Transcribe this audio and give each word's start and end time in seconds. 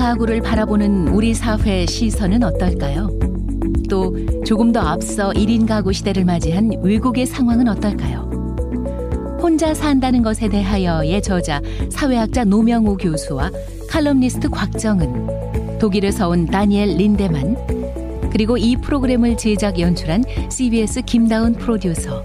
가구를 0.00 0.40
바라보는 0.40 1.08
우리 1.08 1.34
사회의 1.34 1.86
시선은 1.86 2.42
어떨까요? 2.42 3.10
또 3.90 4.16
조금 4.46 4.72
더 4.72 4.80
앞서 4.80 5.28
1인 5.28 5.68
가구 5.68 5.92
시대를 5.92 6.24
맞이한 6.24 6.70
외국의 6.82 7.26
상황은 7.26 7.68
어떨까요? 7.68 8.30
혼자 9.42 9.74
산다는 9.74 10.22
것에 10.22 10.48
대하여의 10.48 11.20
저자 11.20 11.60
사회학자 11.90 12.44
노명우 12.44 12.96
교수와 12.96 13.50
칼럼니스트 13.90 14.48
곽정은, 14.48 15.78
독일에서 15.78 16.30
온 16.30 16.46
다니엘 16.46 16.96
린데만, 16.96 18.30
그리고 18.32 18.56
이 18.56 18.76
프로그램을 18.76 19.36
제작 19.36 19.78
연출한 19.78 20.24
CBS 20.50 21.02
김다운 21.02 21.52
프로듀서, 21.52 22.22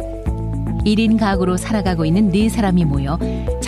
1인 0.85 1.20
가구로 1.20 1.57
살아가고 1.57 2.05
있는 2.05 2.30
네 2.30 2.48
사람이 2.48 2.85
모여 2.85 3.20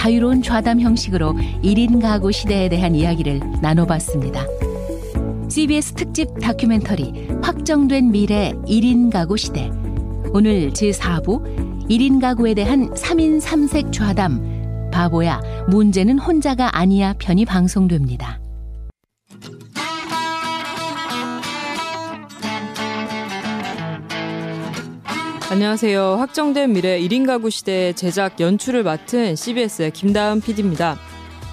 자유로운 0.07 0.41
좌담 0.41 0.79
형식으로 0.79 1.33
1인 1.33 2.01
가구 2.01 2.31
시대에 2.31 2.69
대한 2.69 2.95
이야기를 2.95 3.41
나눠봤습니다. 3.61 4.45
CBS 5.49 5.95
특집 5.95 6.29
다큐멘터리 6.39 7.27
확정된 7.41 8.11
미래 8.11 8.53
1인 8.67 9.11
가구 9.11 9.35
시대. 9.35 9.69
오늘 10.31 10.71
제4부 10.71 11.89
1인 11.89 12.21
가구에 12.21 12.53
대한 12.53 12.89
3인 12.93 13.41
3색 13.41 13.91
좌담 13.91 14.89
바보야 14.93 15.41
문제는 15.67 16.19
혼자가 16.19 16.77
아니야 16.77 17.13
편이 17.19 17.43
방송됩니다. 17.43 18.39
안녕하세요. 25.49 26.17
확정된 26.17 26.73
미래 26.73 26.99
1인 26.99 27.25
가구 27.25 27.49
시대 27.49 27.93
제작 27.93 28.41
연출을 28.41 28.83
맡은 28.83 29.37
CBS의 29.37 29.91
김다은 29.91 30.41
PD입니다. 30.41 30.97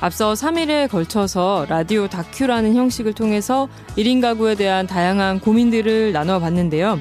앞서 0.00 0.32
3일에 0.32 0.90
걸쳐서 0.90 1.66
라디오 1.68 2.08
다큐라는 2.08 2.74
형식을 2.74 3.12
통해서 3.12 3.68
1인 3.96 4.20
가구에 4.20 4.56
대한 4.56 4.88
다양한 4.88 5.38
고민들을 5.38 6.10
나눠 6.10 6.40
봤는데요. 6.40 6.98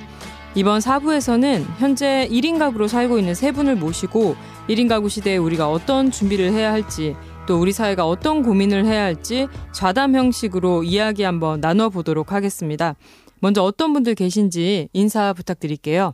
이번 0.54 0.82
4부에서는 0.82 1.66
현재 1.80 2.28
1인 2.30 2.60
가구로 2.60 2.88
살고 2.88 3.18
있는 3.18 3.34
세 3.34 3.52
분을 3.52 3.76
모시고 3.76 4.36
1인 4.70 4.88
가구 4.88 5.10
시대에 5.10 5.38
우리가 5.38 5.72
어떤 5.72 6.12
준비를 6.12 6.54
해야 6.54 6.72
할지 6.72 7.16
또 7.48 7.60
우리 7.60 7.72
사회가 7.72 8.08
어떤 8.08 8.44
고민을 8.44 8.86
해야 8.86 9.02
할지 9.02 9.48
좌담 9.72 10.14
형식으로 10.14 10.84
이야기 10.84 11.24
한번 11.24 11.60
나눠보도록 11.60 12.32
하겠습니다. 12.32 12.96
먼저 13.40 13.64
어떤 13.64 13.94
분들 13.94 14.14
계신지 14.14 14.90
인사 14.94 15.34
부탁드릴게요. 15.34 16.14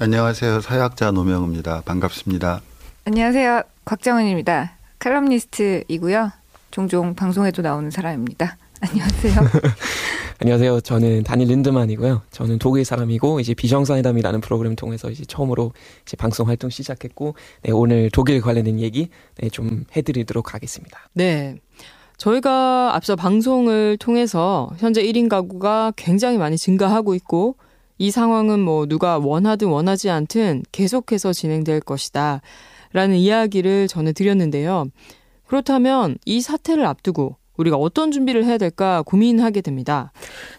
안녕하세요. 0.00 0.60
사회학자 0.60 1.10
노명입니다. 1.10 1.82
반갑습니다. 1.84 2.60
안녕하세요. 3.04 3.62
곽정은입니다. 3.84 4.76
칼럼니스트이고요. 5.00 6.30
종종 6.70 7.16
방송에도 7.16 7.62
나오는 7.62 7.90
사람입니다. 7.90 8.56
안녕하세요. 8.80 9.34
안녕하세요. 10.40 10.80
저는 10.82 11.24
다닐 11.24 11.48
린드만이고요. 11.48 12.22
저는 12.30 12.60
독일 12.60 12.84
사람이고 12.84 13.40
이제 13.40 13.54
비정상회담이라는 13.54 14.40
프로그램 14.40 14.76
통해서 14.76 15.10
이제 15.10 15.24
처음으로 15.24 15.72
이제 16.02 16.16
방송 16.16 16.46
활동 16.46 16.70
시작했고 16.70 17.34
네, 17.62 17.72
오늘 17.72 18.08
독일 18.12 18.40
관련된 18.40 18.78
얘기 18.78 19.08
네, 19.38 19.48
좀 19.48 19.84
해드리도록 19.96 20.54
하겠습니다. 20.54 21.08
네. 21.12 21.56
저희가 22.18 22.94
앞서 22.94 23.16
방송을 23.16 23.96
통해서 23.98 24.70
현재 24.78 25.02
1인 25.02 25.28
가구가 25.28 25.94
굉장히 25.96 26.38
많이 26.38 26.56
증가하고 26.56 27.16
있고 27.16 27.56
이 27.98 28.10
상황은 28.10 28.60
뭐 28.60 28.86
누가 28.86 29.18
원하든 29.18 29.68
원하지 29.68 30.08
않든 30.10 30.62
계속해서 30.72 31.32
진행될 31.32 31.80
것이다. 31.80 32.40
라는 32.92 33.16
이야기를 33.16 33.88
전해드렸는데요. 33.88 34.86
그렇다면 35.46 36.16
이 36.24 36.40
사태를 36.40 36.86
앞두고 36.86 37.36
우리가 37.56 37.76
어떤 37.76 38.10
준비를 38.10 38.44
해야 38.44 38.56
될까 38.56 39.02
고민하게 39.02 39.60
됩니다. 39.60 40.12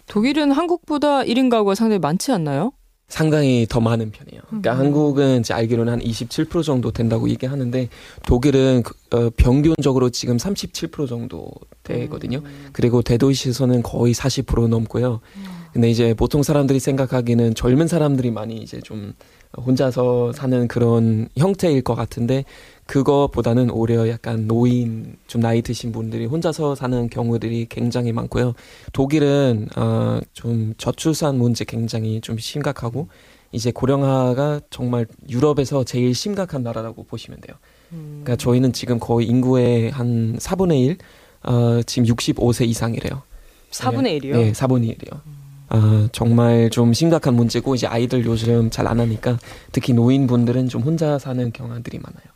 독일은 0.06 0.52
한국보다 0.52 1.22
1인 1.22 1.50
가구가 1.50 1.74
상당히 1.74 1.98
많지 1.98 2.30
않나요? 2.30 2.72
상당히 3.10 3.66
더 3.68 3.80
많은 3.80 4.12
편이에요. 4.12 4.40
그러니까 4.46 4.72
음. 4.72 4.78
한국은 4.78 5.42
제 5.42 5.52
알기로는 5.52 5.92
한 5.92 6.00
27% 6.00 6.64
정도 6.64 6.92
된다고 6.92 7.28
얘기하는데 7.28 7.88
독일은 8.24 8.82
어, 9.10 9.28
평균적으로 9.36 10.10
지금 10.10 10.36
37% 10.36 11.08
정도 11.08 11.50
되거든요. 11.82 12.38
음. 12.38 12.68
그리고 12.72 13.02
대도시에서는 13.02 13.82
거의 13.82 14.14
40% 14.14 14.68
넘고요. 14.68 15.20
음. 15.36 15.44
근데 15.72 15.90
이제 15.90 16.14
보통 16.14 16.42
사람들이 16.42 16.80
생각하기는 16.80 17.54
젊은 17.54 17.88
사람들이 17.88 18.30
많이 18.30 18.56
이제 18.56 18.80
좀 18.80 19.12
혼자서 19.56 20.32
사는 20.32 20.68
그런 20.68 21.28
형태일 21.36 21.82
것 21.82 21.94
같은데 21.96 22.44
그거보다는 22.90 23.70
오히려 23.70 24.08
약간 24.08 24.48
노인 24.48 25.16
좀 25.28 25.40
나이 25.40 25.62
드신 25.62 25.92
분들이 25.92 26.26
혼자서 26.26 26.74
사는 26.74 27.08
경우들이 27.08 27.66
굉장히 27.68 28.10
많고요. 28.10 28.54
독일은 28.92 29.68
어좀 29.76 30.74
저출산 30.76 31.38
문제 31.38 31.64
굉장히 31.64 32.20
좀 32.20 32.36
심각하고 32.36 33.06
이제 33.52 33.70
고령화가 33.70 34.62
정말 34.70 35.06
유럽에서 35.28 35.84
제일 35.84 36.16
심각한 36.16 36.64
나라라고 36.64 37.04
보시면 37.04 37.40
돼요. 37.40 37.56
그러니까 37.90 38.34
저희는 38.34 38.72
지금 38.72 38.98
거의 38.98 39.28
인구의 39.28 39.90
한 39.90 40.36
4분의 40.38 40.80
1, 40.86 40.98
어, 41.44 41.80
지금 41.86 42.08
65세 42.08 42.66
이상이래요. 42.66 43.22
4분의 43.70 44.20
1이요? 44.20 44.32
네, 44.32 44.52
4분의 44.52 44.98
1이요. 44.98 45.20
아, 45.68 46.08
정말 46.10 46.70
좀 46.70 46.92
심각한 46.92 47.34
문제고 47.34 47.76
이제 47.76 47.86
아이들 47.86 48.24
요즘 48.24 48.68
잘 48.70 48.88
안 48.88 48.98
하니까 48.98 49.38
특히 49.70 49.92
노인분들은 49.92 50.68
좀 50.68 50.82
혼자 50.82 51.20
사는 51.20 51.52
경향들이 51.52 51.98
많아요. 51.98 52.29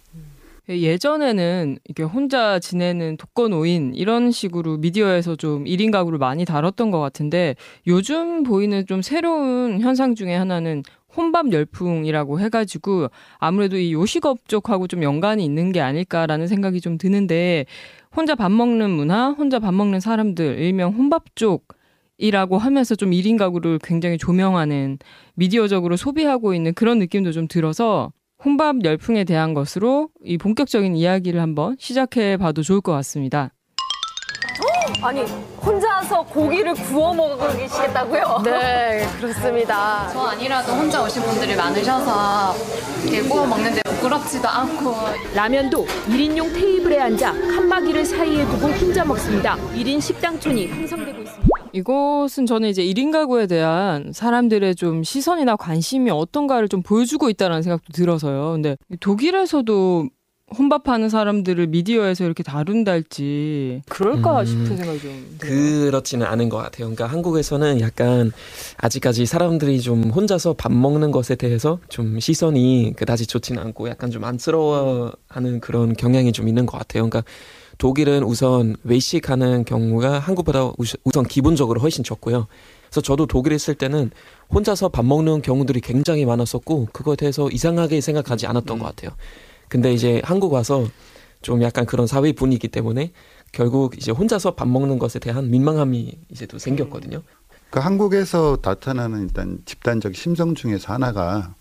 예, 0.71 0.81
예전에는 0.81 1.79
이렇게 1.85 2.03
혼자 2.05 2.59
지내는 2.59 3.19
독거노인 3.19 3.95
이런 3.95 4.31
식으로 4.31 4.79
미디어에서 4.79 5.37
좀 5.37 5.65
1인 5.65 5.91
가구를 5.91 6.19
많이 6.19 6.47
다뤘던 6.47 6.91
것 6.91 7.01
같은데 7.01 7.55
요즘 7.87 8.45
보이는 8.45 8.87
좀 8.87 9.03
새로운 9.03 9.81
현상 9.81 10.15
중에 10.15 10.35
하나는 10.35 10.83
혼밥 11.15 11.53
열풍이라고 11.53 12.41
해가지고 12.41 13.09
아무래도 13.39 13.77
이 13.77 13.93
요식업 13.93 14.49
쪽하고 14.49 14.87
좀 14.89 15.03
연관이 15.03 15.45
있는 15.45 15.71
게 15.71 15.81
아닐까라는 15.81 16.47
생각이 16.47 16.81
좀 16.81 16.97
드는데 16.97 17.67
혼자 18.17 18.35
밥 18.35 18.51
먹는 18.51 18.91
문화, 18.91 19.31
혼자 19.31 19.59
밥 19.59 19.75
먹는 19.75 20.01
사람들, 20.01 20.59
일명 20.61 20.93
혼밥 20.93 21.37
쪽 21.37 21.69
이라고 22.17 22.57
하면서 22.57 22.95
좀 22.95 23.11
1인 23.11 23.37
가구를 23.37 23.81
굉장히 23.83 24.17
조명하는 24.17 24.99
미디어적으로 25.35 25.97
소비하고 25.97 26.55
있는 26.55 26.73
그런 26.73 26.99
느낌도 27.01 27.33
좀 27.33 27.49
들어서 27.49 28.13
혼밥 28.45 28.85
열풍에 28.85 29.25
대한 29.25 29.55
것으로 29.55 30.11
이 30.23 30.37
본격적인 30.37 30.97
이야기를 30.97 31.41
한번 31.41 31.77
시작해 31.79 32.37
봐도 32.37 32.63
좋을 32.63 32.81
것 32.81 32.93
같습니다. 32.93 33.51
아니 35.03 35.23
혼자서 35.63 36.23
고기를 36.25 36.75
구워 36.75 37.15
먹으시겠다고요? 37.15 38.43
네 38.45 39.07
그렇습니다. 39.19 40.09
저 40.13 40.21
아니라도 40.21 40.73
혼자 40.73 41.03
오신 41.03 41.23
분들이 41.23 41.57
많으셔서 41.57 42.55
이렇게 43.03 43.23
구워 43.23 43.47
먹는데 43.47 43.83
부끄럽지도 43.83 44.49
않고 44.49 44.95
라면도 45.35 45.87
1인용 45.87 46.53
테이블에 46.55 47.01
앉아 47.01 47.33
칸막이를 47.33 48.05
사이에 48.05 48.45
두고 48.45 48.69
혼자 48.69 49.05
먹습니다. 49.05 49.57
1인 49.75 50.01
식당촌이 50.01 50.69
형성되고 50.69 51.23
있습니다. 51.23 51.54
이곳은 51.75 52.47
저는 52.47 52.69
이제 52.69 52.85
1인 52.85 53.11
가구에 53.11 53.49
대한 53.49 54.13
사람들의 54.13 54.77
좀 54.77 55.03
시선이나 55.03 55.57
관심이 55.57 56.09
어떤가를 56.11 56.69
좀 56.69 56.83
보여주고 56.83 57.29
있다는 57.31 57.63
생각도 57.63 57.93
들어서요. 57.93 58.53
근데 58.53 58.77
독일에서도 59.01 60.09
혼밥하는 60.57 61.09
사람들을 61.09 61.67
미디어에서 61.67 62.25
이렇게 62.25 62.45
다룬다 62.45 62.93
할지 62.93 63.83
그럴까 63.89 64.41
음, 64.41 64.47
싶은 64.47 64.77
생각이 64.77 65.01
좀 65.01 65.37
그렇지는 65.39 66.27
않은 66.27 66.49
것 66.49 66.59
같아요. 66.59 66.87
그러니까 66.87 67.07
한국에서는 67.07 67.81
약간 67.81 68.31
아직까지 68.77 69.27
사람들이 69.27 69.81
좀 69.81 70.11
혼자서 70.11 70.53
밥 70.53 70.71
먹는 70.71 71.11
것에 71.11 71.35
대해서 71.35 71.81
좀 71.89 72.21
시선이 72.21 72.93
그다지 72.95 73.27
좋지는 73.27 73.61
않고 73.61 73.89
약간 73.89 74.13
좀 74.13 74.23
안쓰러워하는 74.23 75.61
그런 75.61 75.93
경향이 75.95 76.31
좀 76.31 76.47
있는 76.47 76.67
것 76.67 76.79
같아요. 76.79 77.09
그러니까 77.09 77.25
독일은 77.79 78.23
우선 78.23 78.77
외식하는 78.85 79.65
경우가 79.65 80.19
한국보다 80.19 80.73
우선 81.05 81.25
기본적으로 81.25 81.81
훨씬 81.81 82.05
적고요. 82.05 82.47
그래서 82.87 83.01
저도 83.01 83.27
독일에 83.27 83.57
있을 83.57 83.75
때는 83.75 84.11
혼자서 84.53 84.89
밥 84.89 85.05
먹는 85.05 85.43
경우들이 85.43 85.81
굉장히 85.81 86.25
많았었고 86.25 86.89
그거에 86.93 87.17
대해서 87.17 87.51
이상하게 87.51 88.01
생각하지 88.01 88.47
않았던 88.47 88.77
음. 88.77 88.83
것 88.83 88.87
같아요. 88.87 89.11
근데 89.69 89.93
이제 89.93 90.23
한국 90.25 90.53
와서 90.53 90.87
좀 91.43 91.63
약간 91.63 91.85
그런 91.87 92.07
사회 92.07 92.33
분위기 92.33 92.69
때문에 92.69 93.13
결국 93.53 93.97
이제 93.97 94.13
혼자서 94.13 94.53
밥 94.53 94.69
먹는 94.69 94.99
것에 94.99 95.19
대한 95.19 95.51
민망함이 95.51 96.19
이제 96.31 96.47
또 96.47 96.59
생겼거든요. 96.59 97.23
그 97.71 97.81
한국에서 97.81 98.59
나타나는 98.63 99.25
일단 99.25 99.59
집단적 99.65 100.15
심성 100.15 100.55
중에서 100.55 100.93
하나가 100.93 101.55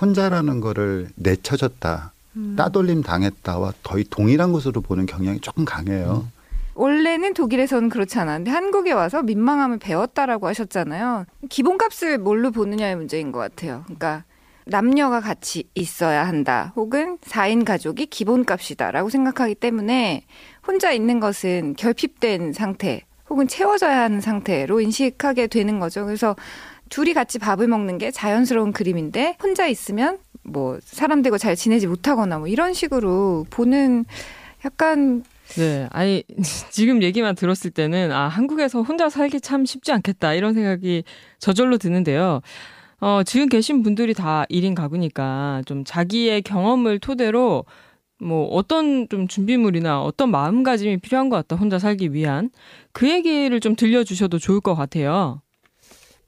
혼자라는 0.00 0.60
거를 0.60 1.10
내쳐졌다. 1.14 2.12
음. 2.36 2.54
따돌림 2.56 3.02
당했다와 3.02 3.74
거의 3.82 4.04
동일한 4.08 4.52
것으로 4.52 4.80
보는 4.80 5.06
경향이 5.06 5.40
조금 5.40 5.64
강해요. 5.64 6.26
음. 6.26 6.40
원래는 6.74 7.34
독일에서는 7.34 7.88
그렇지 7.88 8.18
않았는데 8.18 8.50
한국에 8.50 8.92
와서 8.92 9.22
민망함을 9.22 9.78
배웠다라고 9.78 10.46
하셨잖아요. 10.46 11.26
기본값을 11.48 12.18
뭘로 12.18 12.50
보느냐의 12.50 12.96
문제인 12.96 13.32
것 13.32 13.38
같아요. 13.38 13.82
그러니까 13.84 14.24
남녀가 14.64 15.20
같이 15.20 15.64
있어야 15.74 16.26
한다. 16.26 16.72
혹은 16.76 17.18
4인 17.18 17.64
가족이 17.64 18.06
기본값이다라고 18.06 19.10
생각하기 19.10 19.56
때문에 19.56 20.24
혼자 20.66 20.92
있는 20.92 21.20
것은 21.20 21.74
결핍된 21.76 22.52
상태 22.52 23.04
혹은 23.28 23.46
채워져야 23.46 24.00
하는 24.00 24.20
상태로 24.20 24.80
인식하게 24.80 25.48
되는 25.48 25.78
거죠. 25.80 26.04
그래서 26.04 26.34
둘이 26.88 27.14
같이 27.14 27.38
밥을 27.38 27.68
먹는 27.68 27.98
게 27.98 28.10
자연스러운 28.10 28.72
그림인데 28.72 29.36
혼자 29.42 29.66
있으면 29.66 30.18
뭐 30.50 30.78
사람들과 30.82 31.38
잘 31.38 31.56
지내지 31.56 31.86
못하거나 31.86 32.38
뭐 32.38 32.48
이런 32.48 32.74
식으로 32.74 33.46
보는 33.50 34.04
약간 34.64 35.24
네, 35.56 35.88
아니 35.90 36.22
지금 36.70 37.02
얘기만 37.02 37.34
들었을 37.34 37.70
때는 37.70 38.12
아 38.12 38.28
한국에서 38.28 38.82
혼자 38.82 39.08
살기 39.08 39.40
참 39.40 39.64
쉽지 39.64 39.92
않겠다 39.92 40.34
이런 40.34 40.54
생각이 40.54 41.04
저절로 41.38 41.78
드는데요. 41.78 42.40
어, 43.00 43.22
지금 43.24 43.48
계신 43.48 43.82
분들이 43.82 44.12
다 44.12 44.44
1인 44.50 44.74
가구니까 44.74 45.62
좀 45.64 45.84
자기의 45.84 46.42
경험을 46.42 46.98
토대로 46.98 47.64
뭐 48.20 48.46
어떤 48.48 49.08
좀 49.08 49.26
준비물이나 49.26 50.02
어떤 50.02 50.30
마음가짐이 50.30 50.98
필요한 50.98 51.30
것 51.30 51.36
같다 51.36 51.56
혼자 51.56 51.78
살기 51.78 52.12
위한 52.12 52.50
그 52.92 53.08
얘기를 53.08 53.58
좀 53.60 53.74
들려주셔도 53.74 54.38
좋을 54.38 54.60
것 54.60 54.74
같아요. 54.74 55.40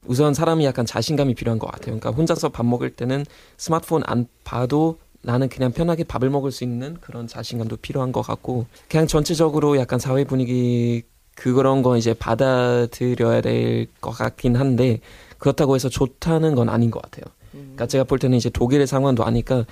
우선 0.05 0.33
사람이 0.33 0.65
약간 0.65 0.85
자신감이 0.85 1.33
필요한 1.35 1.59
것 1.59 1.67
같아요. 1.67 1.97
그러니까 1.97 2.11
혼자서 2.11 2.49
밥 2.49 2.65
먹을 2.65 2.89
때는 2.89 3.25
스마트폰 3.57 4.03
안 4.05 4.27
봐도 4.43 4.97
나는 5.21 5.47
그냥 5.47 5.71
편하게 5.71 6.03
밥을 6.03 6.29
먹을 6.29 6.51
수 6.51 6.63
있는 6.65 6.97
그런 6.99 7.27
자신감도 7.27 7.77
필요한 7.77 8.11
것 8.11 8.21
같고 8.21 8.65
그냥 8.89 9.07
전체적으로 9.07 9.77
약간 9.77 9.97
사회 9.99 10.23
분위기 10.25 11.03
그런 11.35 11.81
거 11.81 11.97
이제 11.97 12.13
받아들여야 12.13 13.41
될 13.41 13.87
것 14.01 14.11
같긴 14.11 14.55
한데 14.57 14.99
그렇다고 15.37 15.75
해서 15.75 15.87
좋다는 15.89 16.55
건 16.55 16.69
아닌 16.69 16.91
것 16.91 17.01
같아요. 17.01 17.23
그러니까 17.51 17.87
제가 17.87 18.03
볼 18.03 18.19
때는 18.19 18.37
이제 18.37 18.49
독일의 18.49 18.85
상황도 18.87 19.23
아니까 19.23 19.65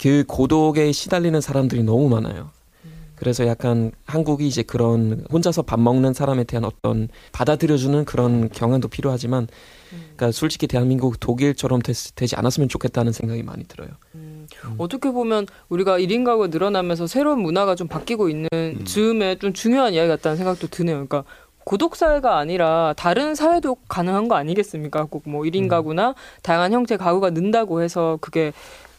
그 0.00 0.24
고독에 0.26 0.90
시달리는 0.92 1.40
사람들이 1.40 1.82
너무 1.82 2.08
많아요. 2.08 2.50
그래서 3.22 3.46
약간 3.46 3.92
한국이 4.04 4.48
이제 4.48 4.64
그런 4.64 5.24
혼자서 5.32 5.62
밥 5.62 5.78
먹는 5.78 6.12
사람에 6.12 6.42
대한 6.42 6.64
어떤 6.64 7.08
받아들여주는 7.30 8.04
그런 8.04 8.48
경향도 8.48 8.88
필요하지만, 8.88 9.46
그러니까 9.90 10.32
솔직히 10.32 10.66
대한민국 10.66 11.20
독일처럼 11.20 11.82
되, 11.82 11.92
지 11.92 12.34
않았으면 12.34 12.68
좋겠다는 12.68 13.12
생각이 13.12 13.44
많이 13.44 13.62
들어요. 13.68 13.90
음, 14.16 14.48
어떻게 14.76 15.12
보면 15.12 15.46
우리가 15.68 16.00
1인 16.00 16.24
가구가 16.24 16.48
늘어나면서 16.48 17.06
새로운 17.06 17.38
문화가 17.42 17.76
좀 17.76 17.86
바뀌고 17.86 18.28
있는 18.28 18.48
음. 18.52 18.84
즈음에 18.84 19.36
좀 19.38 19.52
중요한 19.52 19.94
이야기 19.94 20.08
같다는 20.08 20.36
생각도 20.36 20.66
드네요. 20.66 20.96
그러니까 20.96 21.22
고독 21.62 21.94
사회가 21.94 22.38
아니라 22.38 22.92
다른 22.96 23.36
사회도 23.36 23.76
가능한 23.88 24.26
거 24.26 24.34
아니겠습니까? 24.34 25.04
꼭 25.04 25.22
뭐 25.26 25.42
1인 25.42 25.62
음. 25.62 25.68
가구나 25.68 26.16
다양한 26.42 26.72
형태 26.72 26.96
가구가 26.96 27.30
는다고 27.30 27.82
해서 27.82 28.18
그게 28.20 28.52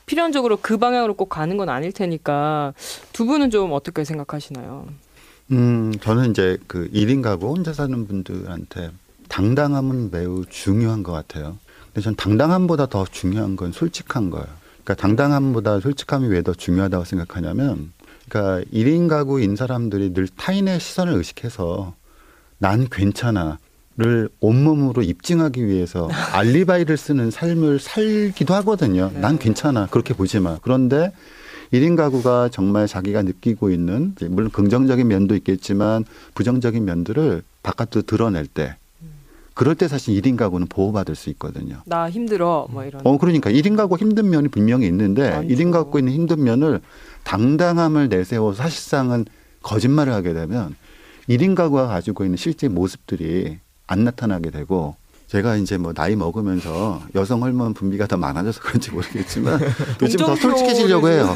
필연적으로 0.06 0.58
그 0.62 0.78
방향으로 0.78 1.14
꼭 1.16 1.30
가는 1.30 1.56
건 1.58 1.70
아닐 1.70 1.92
테니까 1.92 2.74
두 3.14 3.26
분은 3.26 3.50
좀 3.50 3.72
어떻게 3.72 4.04
생각하시나요? 4.04 4.88
음, 5.52 5.94
저는 6.02 6.32
이제 6.32 6.58
그 6.68 6.90
1인 6.94 7.22
가구 7.22 7.48
혼자 7.50 7.74
사는 7.74 8.08
분들한테 8.08 8.92
당당함은 9.30 10.12
매우 10.12 10.46
중요한 10.50 11.04
것 11.04 11.12
같아요. 11.12 11.58
근데 11.86 12.02
전 12.02 12.16
당당함보다 12.16 12.88
더 12.88 13.06
중요한 13.06 13.56
건 13.56 13.72
솔직한 13.72 14.30
거예요. 14.30 14.48
그러니까 14.84 14.96
당당함보다 14.96 15.80
솔직함이 15.80 16.28
왜 16.28 16.42
더 16.42 16.54
중요하다고 16.54 17.06
생각하냐면 17.06 17.94
그러니까 18.28 18.64
1인 18.74 19.08
가구인 19.08 19.56
사람들이 19.56 20.14
늘 20.14 20.28
타인의 20.28 20.80
시선을 20.80 21.14
의식해서 21.14 21.94
난 22.58 22.88
괜찮아. 22.90 23.60
를 23.96 24.28
온몸으로 24.40 25.04
입증하기 25.04 25.68
위해서 25.68 26.10
알리바이를 26.34 26.98
쓰는 26.98 27.30
삶을 27.30 27.78
살기도 27.78 28.56
하거든요. 28.56 29.12
네. 29.14 29.20
난 29.20 29.38
괜찮아. 29.38 29.86
그렇게 29.92 30.16
보지 30.16 30.40
마. 30.40 30.58
그런데 30.64 31.12
1인 31.72 31.96
가구가 31.96 32.50
정말 32.50 32.88
자기가 32.88 33.22
느끼고 33.22 33.70
있는 33.70 34.16
물론 34.30 34.50
긍정적인 34.50 35.08
면도 35.08 35.36
있겠지만 35.36 36.06
부정적인 36.34 36.84
면들을 36.84 37.44
바깥으로 37.62 38.02
드러낼 38.08 38.48
때 38.48 38.78
그럴 39.54 39.76
때 39.76 39.88
사실 39.88 40.20
1인 40.20 40.38
가구는 40.38 40.68
보호받을 40.68 41.14
수 41.14 41.30
있거든요. 41.32 41.82
나 41.86 42.10
힘들어 42.10 42.68
뭐 42.72 42.84
이런. 42.84 43.02
어 43.06 43.18
그러니까 43.20 43.52
1인 43.52 43.78
가구 43.78 43.98
힘든 43.98 44.30
면이 44.32 44.48
분명히 44.48 44.88
있는데. 44.88 45.32
1인 45.48 45.72
갖고 45.72 46.00
있는 46.00 46.14
힘든 46.14 46.44
면을 46.44 46.82
당당함을 47.24 48.10
내세워 48.10 48.54
사실상은 48.54 49.26
거짓말을 49.62 50.12
하게 50.14 50.34
되면 50.34 50.76
1인 51.30 51.54
가구가 51.56 51.88
가지고 51.88 52.24
있는 52.24 52.38
실제 52.38 52.68
모습들이 52.68 53.60
안 53.88 54.04
나타나게 54.04 54.50
되고 54.52 54.96
제가 55.28 55.56
이제 55.56 55.78
뭐 55.78 55.94
나이 55.94 56.16
먹으면서 56.16 57.02
여성 57.16 57.42
호르몬 57.42 57.74
분비가 57.74 58.06
더 58.08 58.18
많아져서 58.18 58.62
그런지 58.62 58.92
모르겠지만 58.92 59.60
요즘 60.02 60.20
더 60.20 60.36
솔직해지려고 60.36 61.10
해요. 61.10 61.34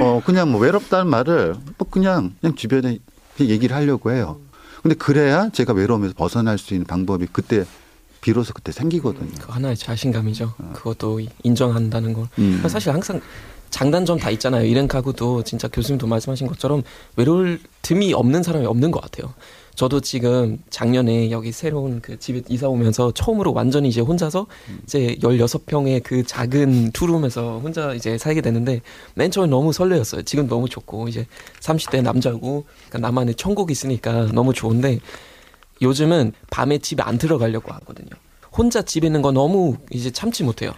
어 0.00 0.20
그냥 0.24 0.50
뭐 0.50 0.60
외롭다는 0.60 1.06
말을 1.06 1.54
뭐 1.76 1.88
그냥 1.88 2.34
그냥 2.40 2.56
주변에 2.56 2.98
얘기를 3.40 3.76
하려고 3.76 4.10
해요. 4.10 4.40
근데 4.82 4.96
그래야 4.96 5.50
제가 5.50 5.72
외로움에서 5.72 6.14
벗어날 6.14 6.58
수 6.58 6.74
있는 6.74 6.86
방법이 6.86 7.28
그때 7.32 7.64
비로소 8.20 8.52
그때 8.52 8.72
생기거든요. 8.72 9.30
그 9.40 9.52
하나의 9.52 9.76
자신감이죠. 9.76 10.54
어. 10.58 10.72
그것도 10.74 11.20
인정한다는 11.44 12.12
걸. 12.14 12.26
음. 12.38 12.60
사실 12.66 12.92
항상 12.92 13.20
장단점 13.70 14.18
다 14.18 14.30
있잖아요. 14.30 14.64
이런 14.64 14.88
가구도 14.88 15.44
진짜 15.44 15.68
교수님도 15.68 16.06
말씀하신 16.06 16.46
것처럼 16.46 16.82
외로울 17.16 17.60
틈이 17.82 18.14
없는 18.14 18.42
사람이 18.42 18.66
없는 18.66 18.90
것 18.90 19.00
같아요. 19.00 19.32
저도 19.78 20.00
지금 20.00 20.58
작년에 20.70 21.30
여기 21.30 21.52
새로운 21.52 22.00
그 22.00 22.18
집에 22.18 22.42
이사 22.48 22.66
오면서 22.66 23.12
처음으로 23.12 23.52
완전히 23.52 23.88
이제 23.90 24.00
혼자서 24.00 24.48
이제 24.82 25.16
16평의 25.20 26.02
그 26.02 26.24
작은 26.24 26.90
투룸에서 26.90 27.60
혼자 27.60 27.94
이제 27.94 28.18
살게 28.18 28.40
되는데 28.40 28.80
맨 29.14 29.30
처음에 29.30 29.46
너무 29.48 29.72
설레었어요. 29.72 30.22
지금 30.22 30.48
너무 30.48 30.68
좋고 30.68 31.06
이제 31.06 31.28
30대 31.60 32.02
남자고 32.02 32.64
그러니까 32.88 32.98
나만의 32.98 33.36
천국이 33.36 33.70
있으니까 33.70 34.26
너무 34.32 34.52
좋은데 34.52 34.98
요즘은 35.80 36.32
밤에 36.50 36.78
집에 36.78 37.04
안 37.04 37.16
들어가려고 37.16 37.72
하거든요. 37.74 38.10
혼자 38.50 38.82
집에 38.82 39.06
있는 39.06 39.22
거 39.22 39.30
너무 39.30 39.76
이제 39.92 40.10
참지 40.10 40.42
못해요. 40.42 40.72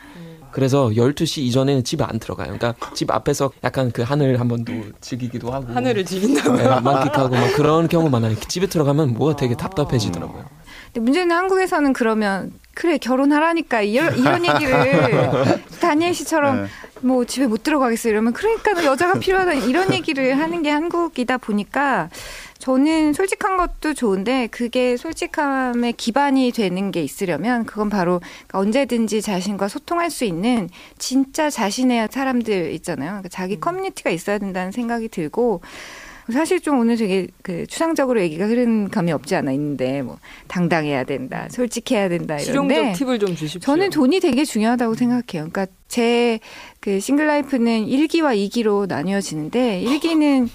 그래서 0.53 0.89
12시 0.89 1.39
이전에는 1.43 1.85
집에 1.85 2.05
안 2.05 2.19
들어가요. 2.19 2.57
그러니까 2.57 2.75
집 2.95 3.11
앞에서 3.11 3.51
약간 3.65 3.91
그 3.93 4.03
하늘 4.03 4.41
한 4.41 4.49
번도 4.49 4.73
즐기기도 5.01 5.53
하고. 5.53 5.73
하늘을 5.73 6.05
즐긴다고요? 6.05 6.57
네, 6.57 6.81
만끽하고 6.81 7.35
막 7.35 7.53
그런 7.55 7.89
경우 7.89 8.09
많아요. 8.09 8.35
집에 8.37 8.67
들어가면 8.67 9.15
뭐가 9.15 9.37
되게 9.37 9.55
답답해지더라고요. 9.55 10.45
근데 10.93 11.01
문제는 11.01 11.35
한국에서는 11.35 11.93
그러면 11.93 12.53
그래 12.75 12.99
결혼하라니까 12.99 13.83
이런, 13.83 14.17
이런 14.19 14.45
얘기를 14.45 15.31
다니엘 15.81 16.15
씨처럼 16.15 16.63
네. 16.63 16.69
뭐 17.03 17.25
집에 17.25 17.47
못 17.47 17.63
들어가겠어 17.63 18.09
이러면 18.09 18.33
그러니까 18.33 18.85
여자가 18.85 19.19
필요하다 19.19 19.55
이런 19.55 19.93
얘기를 19.93 20.39
하는 20.39 20.63
게 20.63 20.71
한국이다 20.71 21.39
보니까 21.39 22.09
저는 22.61 23.13
솔직한 23.15 23.57
것도 23.57 23.95
좋은데 23.95 24.47
그게 24.49 24.97
솔직함의 24.97 25.95
기반이 25.95 26.53
되는 26.53 26.91
게 26.91 27.03
있으려면 27.03 27.65
그건 27.65 27.89
바로 27.89 28.21
언제든지 28.53 29.23
자신과 29.23 29.69
소통할 29.69 30.11
수 30.11 30.25
있는 30.25 30.69
진짜 30.99 31.51
자신의 31.51 32.09
사람들 32.11 32.73
있잖아요. 32.75 33.09
그러니까 33.11 33.29
자기 33.31 33.57
음. 33.57 33.61
커뮤니티가 33.61 34.11
있어야 34.11 34.39
된다는 34.39 34.71
생각이 34.71 35.09
들고 35.09 35.63
사실 36.33 36.61
좀 36.61 36.79
오늘 36.79 36.97
되게 36.97 37.27
그 37.43 37.67
추상적으로 37.67 38.21
얘기가 38.21 38.47
흐른 38.47 38.89
감이 38.89 39.11
없지 39.11 39.35
않아 39.35 39.51
있는데 39.51 40.03
뭐 40.03 40.19
당당해야 40.47 41.03
된다, 41.03 41.49
솔직해야 41.51 42.09
된다 42.09 42.39
이런데 42.39 42.45
실용적 42.45 42.99
팁을 42.99 43.19
좀 43.19 43.35
주십시오. 43.35 43.61
저는 43.61 43.91
돈이 43.91 44.21
되게 44.21 44.45
중요하다고 44.45 44.95
생각해요. 44.95 45.51
그러니까 45.51 45.67
제 45.89 46.39
그 46.81 46.99
싱글 46.99 47.27
라이프는 47.27 47.87
1기와 47.87 48.35
2기로 48.49 48.87
나뉘어지는데 48.89 49.83
1기는 49.87 50.49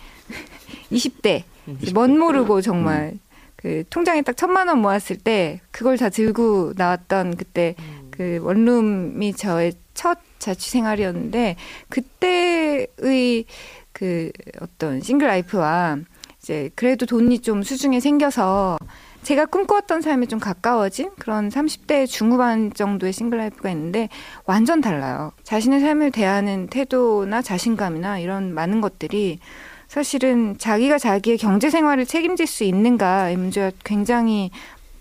20대 0.91 1.43
멋 1.93 2.09
모르고 2.09 2.61
정말 2.61 3.11
음. 3.13 3.19
그 3.55 3.83
통장에 3.89 4.21
딱 4.21 4.37
천만 4.37 4.67
원 4.67 4.79
모았을 4.79 5.17
때 5.17 5.59
그걸 5.71 5.97
다 5.97 6.09
들고 6.09 6.73
나왔던 6.75 7.37
그때 7.37 7.75
음. 7.79 8.09
그 8.11 8.39
원룸이 8.41 9.33
저의 9.33 9.73
첫 9.93 10.19
자취 10.39 10.69
생활이었는데 10.69 11.55
그때의 11.89 13.45
그 13.91 14.31
어떤 14.61 15.01
single 15.01 15.27
life와 15.27 15.97
이제 16.39 16.69
그래도 16.75 17.05
돈이 17.05 17.39
좀 17.39 17.63
수중에 17.63 17.99
생겨서 17.99 18.77
제가 19.23 19.47
꿈꾸었던 19.47 20.01
삶에 20.01 20.27
좀 20.27 20.39
가까워진 20.39 21.09
그런 21.17 21.49
30대 21.49 22.05
중후반 22.05 22.71
정도의 22.71 23.11
single 23.11 23.39
life가 23.39 23.71
있는데 23.71 24.09
완전 24.45 24.81
달라요. 24.81 25.31
자신의 25.41 25.79
삶을 25.79 26.11
대하는 26.11 26.67
태도나 26.67 27.41
자신감이나 27.41 28.19
이런 28.19 28.53
많은 28.53 28.81
것들이 28.81 29.39
사실은 29.87 30.57
자기가 30.57 30.97
자기의 30.97 31.37
경제 31.37 31.69
생활을 31.69 32.05
책임질 32.05 32.47
수 32.47 32.63
있는가 32.63 33.29
이 33.29 33.37
문제가 33.37 33.71
굉장히 33.83 34.51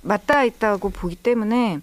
맞닿아 0.02 0.44
있다고 0.44 0.90
보기 0.90 1.16
때문에 1.16 1.80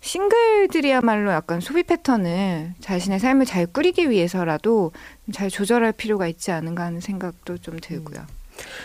싱글들이야말로 0.00 1.30
약간 1.30 1.60
소비 1.60 1.84
패턴을 1.84 2.74
자신의 2.80 3.20
삶을 3.20 3.46
잘 3.46 3.66
꾸리기 3.66 4.10
위해서라도 4.10 4.92
잘 5.32 5.48
조절할 5.48 5.92
필요가 5.92 6.26
있지 6.26 6.50
않은가 6.50 6.84
하는 6.84 7.00
생각도 7.00 7.58
좀 7.58 7.78
들고요. 7.80 8.18
음. 8.18 8.42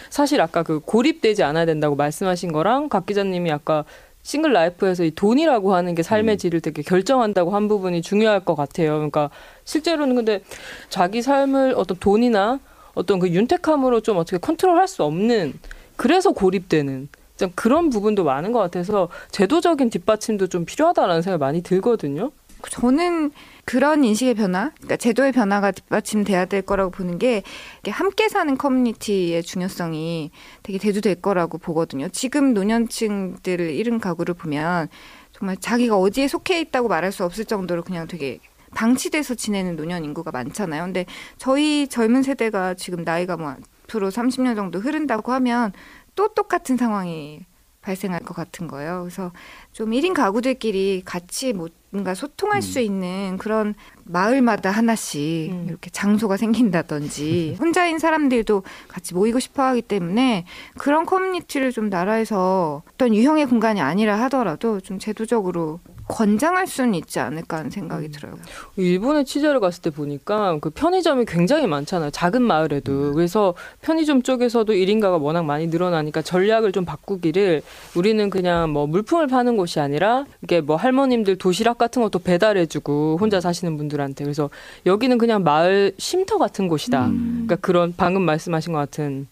사실 0.10 0.40
아까 0.42 0.64
그 0.64 0.80
고립되지 0.80 1.44
않아야 1.44 1.66
된다고 1.66 1.96
말씀하신 1.96 2.52
거랑 2.52 2.90
박 2.90 3.06
기자님이 3.06 3.52
아까 3.52 3.84
싱글 4.22 4.54
라이프에서 4.54 5.06
이 5.06 5.12
돈이라고 5.12 5.74
하는 5.74 5.96
게 5.96 6.04
삶의 6.04 6.36
음. 6.36 6.38
질을 6.38 6.62
되게 6.62 6.82
결정한다고 6.82 7.52
한 7.52 7.68
부분이 7.68 8.02
중요할 8.02 8.42
것 8.42 8.56
같아요. 8.56 8.96
그러니까 8.96 9.30
실제로는 9.66 10.16
근데 10.16 10.42
자기 10.90 11.22
삶을 11.22 11.74
어떤 11.78 11.98
돈이나 11.98 12.60
어떤 12.98 13.20
그 13.20 13.30
윤택함으로 13.30 14.02
좀 14.02 14.18
어떻게 14.18 14.40
컨트롤할 14.40 14.88
수 14.88 15.04
없는 15.04 15.54
그래서 15.96 16.32
고립되는 16.32 17.10
좀 17.38 17.52
그런 17.54 17.92
부분도 17.92 18.24
많은 18.24 18.52
것 18.52 18.60
같아서 18.60 19.10
제도적인 19.30 19.92
뒷받침도 19.92 20.48
좀 20.48 20.66
필요하다라는 20.66 21.22
생각이 21.22 21.40
많이 21.40 21.62
들거든요. 21.62 22.32
저는 22.72 23.32
그런 23.66 24.04
인식의 24.04 24.34
변화, 24.34 24.72
그러니까 24.78 24.98
제도의 24.98 25.32
변화가 25.32 25.72
뒷받침돼야 25.72 26.46
될 26.46 26.64
거라고 26.64 26.90
보는 26.90 27.20
게 27.20 27.44
함께 27.88 28.30
사는 28.30 28.58
커뮤니티의 28.58 29.44
중요성이 29.44 30.32
되게 30.64 30.80
대두될 30.80 31.22
거라고 31.22 31.60
보거든요. 31.60 32.10
지금 32.10 32.56
노년층들을 32.56 33.70
잃은 33.70 34.00
가구를 34.00 34.34
보면 34.34 34.88
정말 35.34 35.56
자기가 35.58 36.00
어디에 36.00 36.28
속해 36.28 36.60
있다고 36.62 36.88
말할 36.88 37.12
수 37.12 37.24
없을 37.24 37.46
정도로 37.46 37.84
그냥 37.84 38.08
되게 38.08 38.40
방치돼서 38.78 39.34
지내는 39.34 39.76
노년 39.76 40.06
인구가 40.06 40.30
많잖아요. 40.30 40.84
근데 40.84 41.08
저희 41.38 41.88
젊은 41.88 42.22
세대가 42.22 42.76
지금 42.76 43.04
나이가 43.04 43.36
뭐 43.36 43.56
앞으로 43.86 44.12
30년 44.12 44.56
정도 44.56 44.78
흐른다고 44.80 45.32
하면 45.32 45.74
또 46.14 46.28
똑같은 46.28 46.78
상황이 46.78 47.44
발생할 47.82 48.20
것 48.20 48.36
같은 48.36 48.68
거예요. 48.68 49.02
그래서 49.02 49.32
좀 49.72 49.92
1인 49.92 50.14
가구들끼리 50.14 51.02
같이 51.06 51.54
뭔가 51.54 52.14
소통할 52.14 52.60
음. 52.60 52.62
수 52.62 52.80
있는 52.80 53.38
그런 53.40 53.74
마을마다 54.04 54.70
하나씩 54.70 55.52
음. 55.52 55.66
이렇게 55.70 55.90
장소가 55.90 56.38
생긴다든지 56.38 57.58
혼자인 57.60 57.98
사람들도 57.98 58.62
같이 58.90 59.16
모이고 59.16 59.40
싶어 59.40 59.64
하기 59.64 59.82
때문에 59.82 60.46
그런 60.78 61.08
커뮤니티를 61.08 61.72
좀 61.72 61.90
나라에서 61.90 62.84
어떤 62.94 63.16
유형의 63.16 63.48
공간이 63.48 63.82
아니라 63.82 64.20
하더라도 64.24 64.82
좀 64.82 65.00
제도적으로 65.00 65.80
권장할 66.08 66.68
수는 66.68 66.96
있지 66.96 67.20
않을까 67.20 67.58
하는 67.58 67.70
생각이 67.70 68.06
음. 68.08 68.12
들어요. 68.12 68.34
일본에 68.78 69.24
취재를 69.24 69.60
갔을 69.60 69.82
때 69.82 69.90
보니까 69.90 70.58
그 70.62 70.70
편의점이 70.70 71.26
굉장히 71.26 71.68
많잖아요. 71.68 72.12
작은 72.12 72.42
마을에도. 72.42 72.92
음. 72.92 73.14
그래서 73.14 73.54
편의점 73.82 74.22
쪽에서도 74.22 74.72
1인가가 74.72 75.22
워낙 75.22 75.44
많이 75.44 75.68
늘어나니까 75.68 76.22
전략을 76.22 76.72
좀 76.72 76.86
바꾸기를 76.86 77.62
우리는 77.96 78.30
그냥 78.30 78.72
뭐 78.72 78.88
물품을 78.88 79.28
파는 79.28 79.58
곳이 79.58 79.80
아니라 79.80 80.26
이게 80.44 80.62
뭐 80.62 80.76
할머님들 80.76 81.38
도시락 81.38 81.78
같은 81.78 82.02
것도 82.02 82.20
배달해주고 82.20 83.18
혼자 83.20 83.42
사시는 83.42 83.78
분들한테 83.78 84.24
그래서 84.24 84.50
여기는 84.86 85.18
그냥 85.18 85.44
마을 85.44 85.94
쉼터 85.98 86.38
같은 86.38 86.68
곳이다. 86.68 87.08
음. 87.08 87.46
그러니까 87.48 87.56
그런 87.58 87.94
방금 87.96 88.22
말씀하신 88.24 88.74
것 88.74 88.80
같은 88.80 89.28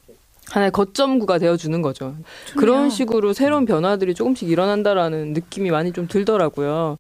하나의 0.50 0.72
거점구가 0.72 1.40
되어주는 1.40 1.82
거죠. 1.82 2.16
좋네요. 2.46 2.60
그런 2.60 2.90
식으로 2.90 3.34
새로운 3.34 3.66
변화들이 3.66 4.14
조금씩 4.14 4.50
일어난다라는 4.50 5.34
느낌이 5.34 5.72
많이 5.72 5.92
좀 5.92 6.08
들더라고요. 6.08 6.98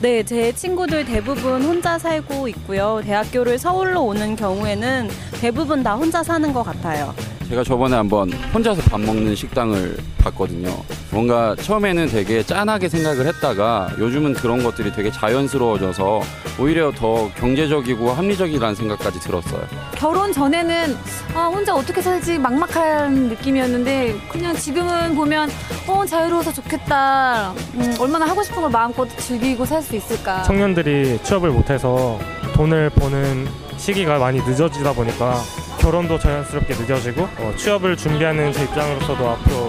네, 0.00 0.24
제 0.24 0.52
친구들 0.52 1.04
대부분 1.04 1.62
혼자 1.62 1.96
살고 1.96 2.48
있고요. 2.48 3.00
대학교를 3.04 3.56
서울로 3.56 4.02
오는 4.02 4.34
경우에는 4.34 5.08
대부분 5.40 5.84
다 5.84 5.94
혼자 5.94 6.24
사는 6.24 6.52
것 6.52 6.64
같아요. 6.64 7.14
제가 7.52 7.62
저번에 7.64 7.96
한번 7.96 8.32
혼자서 8.32 8.80
밥 8.90 8.98
먹는 8.98 9.34
식당을 9.34 9.98
봤거든요. 10.16 10.74
뭔가 11.10 11.54
처음에는 11.54 12.06
되게 12.06 12.42
짠하게 12.42 12.88
생각을 12.88 13.26
했다가 13.26 13.90
요즘은 13.98 14.32
그런 14.32 14.62
것들이 14.62 14.90
되게 14.90 15.10
자연스러워져서 15.10 16.22
오히려 16.58 16.90
더 16.92 17.30
경제적이고 17.34 18.10
합리적이라는 18.10 18.74
생각까지 18.74 19.20
들었어요. 19.20 19.60
결혼 19.96 20.32
전에는 20.32 20.96
아, 21.34 21.48
혼자 21.48 21.74
어떻게 21.74 22.00
살지 22.00 22.38
막막한 22.38 23.28
느낌이었는데 23.28 24.18
그냥 24.30 24.56
지금은 24.56 25.14
보면 25.14 25.50
어, 25.86 26.06
자유로워서 26.06 26.54
좋겠다. 26.54 27.50
음, 27.74 27.94
얼마나 28.00 28.24
하고 28.24 28.42
싶은 28.42 28.62
걸 28.62 28.70
마음껏 28.70 29.06
즐기고 29.18 29.66
살 29.66 29.82
수 29.82 29.94
있을까. 29.94 30.42
청년들이 30.44 31.18
취업을 31.22 31.50
못해서 31.50 32.18
돈을 32.54 32.88
버는 32.90 33.46
시기가 33.76 34.18
많이 34.18 34.40
늦어지다 34.40 34.94
보니까 34.94 35.42
결혼도 35.82 36.16
자연스럽게 36.18 36.74
늦어지고 36.74 37.22
어, 37.22 37.52
취업을 37.56 37.96
준비하는 37.96 38.52
제 38.52 38.62
입장으로서도 38.64 39.28
앞으로 39.28 39.68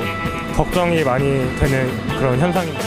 걱정이 0.56 1.04
많이 1.04 1.26
되는 1.58 1.90
그런 2.20 2.40
현상입니다. 2.40 2.86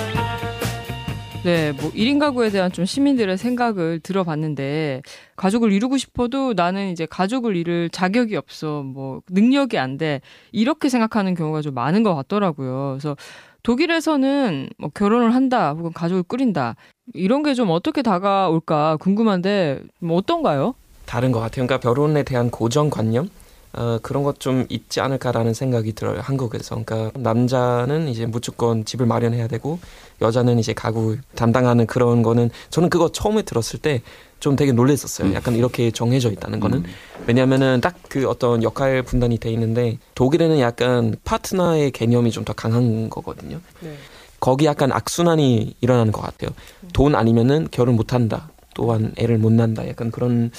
네, 1.43 1.73
뭐 1.73 1.91
1인 1.91 2.19
가구에 2.21 2.51
대한 2.51 2.71
좀 2.73 2.85
시민들의 2.85 3.37
생각을 3.37 4.01
들어봤는데 4.01 5.03
가족을 5.37 5.73
이루고 5.73 5.97
싶어도 5.97 6.55
나는 6.55 6.91
이제 6.91 7.07
가족을 7.07 7.57
이룰 7.57 7.89
자격이 7.91 8.37
없어. 8.37 8.83
뭐 8.83 9.21
능력이 9.31 9.77
안 9.79 9.97
돼. 9.97 10.21
이렇게 10.53 10.89
생각하는 10.89 11.35
경우가 11.35 11.63
좀 11.63 11.75
많은 11.75 12.03
것 12.05 12.15
같더라고요. 12.15 12.97
그래서 12.99 13.17
독일에서는 13.65 14.71
뭐 14.79 14.91
결혼을 14.95 15.35
한다 15.35 15.73
혹은 15.73 15.93
가족을 15.93 16.23
꾸린다. 16.23 16.77
이런 17.15 17.43
게 17.43 17.55
좀 17.55 17.71
어떻게 17.71 18.03
다가올까 18.03 18.97
궁금한데 18.99 19.83
뭐 20.01 20.17
어떤가요? 20.17 20.75
다른 21.07 21.33
것 21.33 21.41
같아요. 21.41 21.67
그러니까 21.67 21.79
결혼에 21.79 22.23
대한 22.23 22.51
고정관념 22.51 23.29
어, 23.73 23.99
그런 24.03 24.23
것 24.23 24.39
좀 24.39 24.65
있지 24.71 25.01
않을까라는 25.01 25.53
생각이 25.53 25.93
들어요. 25.93 26.21
한국에서. 26.21 26.83
그러니까 26.83 27.11
남자는 27.19 28.09
이제 28.09 28.25
무조건 28.27 28.85
집을 28.87 29.05
마련해야 29.07 29.49
되고 29.49 29.79
여자는 30.23 30.59
이제 30.59 30.73
가구 30.73 31.17
담당하는 31.35 31.87
그런 31.87 32.23
거는 32.23 32.51
저는 32.71 32.89
그거 32.91 33.11
처음에 33.13 33.43
들었을 33.43 33.81
때 33.81 34.03
좀 34.39 34.55
되게 34.55 34.71
놀랬었어요. 34.71 35.29
음. 35.29 35.35
약간 35.35 35.57
이렇게 35.57 35.91
정해져 35.91 36.31
있다는 36.31 36.61
거는. 36.61 36.79
음. 36.81 36.85
왜냐면은 37.27 37.81
딱 37.81 37.95
그 38.11 38.29
어떤 38.29 38.63
역할 38.63 39.03
분단이 39.03 39.39
돼 39.39 39.51
있는데 39.51 39.99
독일에는 40.15 40.61
약간 40.61 41.17
파트너의 41.25 41.91
개념이 41.91 42.31
좀 42.31 42.45
더 42.45 42.53
강한 42.53 43.09
거거든요. 43.11 43.61
네. 43.81 43.97
거기 44.39 44.67
약간 44.67 44.93
악순환이 44.93 45.75
일어나는 45.81 46.13
것 46.13 46.21
같아요. 46.21 46.51
돈 46.93 47.15
아니면은 47.15 47.67
결혼 47.71 47.97
못 47.97 48.13
한다. 48.13 48.51
또한 48.75 49.13
애를 49.17 49.39
못 49.39 49.53
낳는다. 49.53 49.89
약간 49.89 50.11
그런 50.11 50.51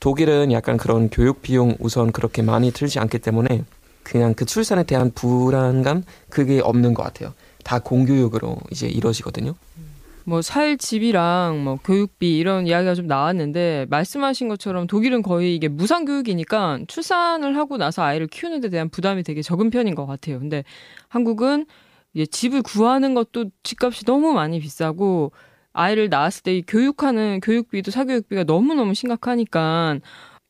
독일은 0.00 0.52
약간 0.52 0.76
그런 0.76 1.08
교육 1.10 1.42
비용 1.42 1.74
우선 1.80 2.12
그렇게 2.12 2.42
많이 2.42 2.70
들지 2.70 2.98
않기 2.98 3.18
때문에 3.18 3.64
그냥 4.02 4.34
그 4.34 4.44
출산에 4.44 4.84
대한 4.84 5.10
불안감 5.14 6.02
그게 6.30 6.60
없는 6.60 6.94
것 6.94 7.02
같아요. 7.02 7.34
다 7.64 7.78
공교육으로 7.78 8.56
이제 8.70 8.86
이루어지거든요. 8.86 9.54
뭐 10.24 10.42
살 10.42 10.76
집이랑 10.76 11.64
뭐 11.64 11.78
교육비 11.82 12.36
이런 12.36 12.66
이야기가 12.66 12.94
좀 12.94 13.06
나왔는데 13.06 13.86
말씀하신 13.88 14.48
것처럼 14.48 14.86
독일은 14.86 15.22
거의 15.22 15.54
이게 15.56 15.68
무상 15.68 16.04
교육이니까 16.04 16.80
출산을 16.86 17.56
하고 17.56 17.78
나서 17.78 18.02
아이를 18.02 18.26
키우는 18.26 18.60
데 18.60 18.68
대한 18.68 18.90
부담이 18.90 19.22
되게 19.22 19.40
적은 19.40 19.70
편인 19.70 19.94
것 19.94 20.04
같아요. 20.06 20.38
근데 20.38 20.64
한국은 21.08 21.64
이제 22.12 22.26
집을 22.26 22.62
구하는 22.62 23.14
것도 23.14 23.46
집값이 23.62 24.04
너무 24.04 24.32
많이 24.32 24.60
비싸고 24.60 25.32
아이를 25.78 26.08
낳았을 26.08 26.42
때 26.42 26.62
교육하는 26.66 27.38
교육비도 27.40 27.92
사교육비가 27.92 28.42
너무너무 28.44 28.94
심각하니까 28.94 29.98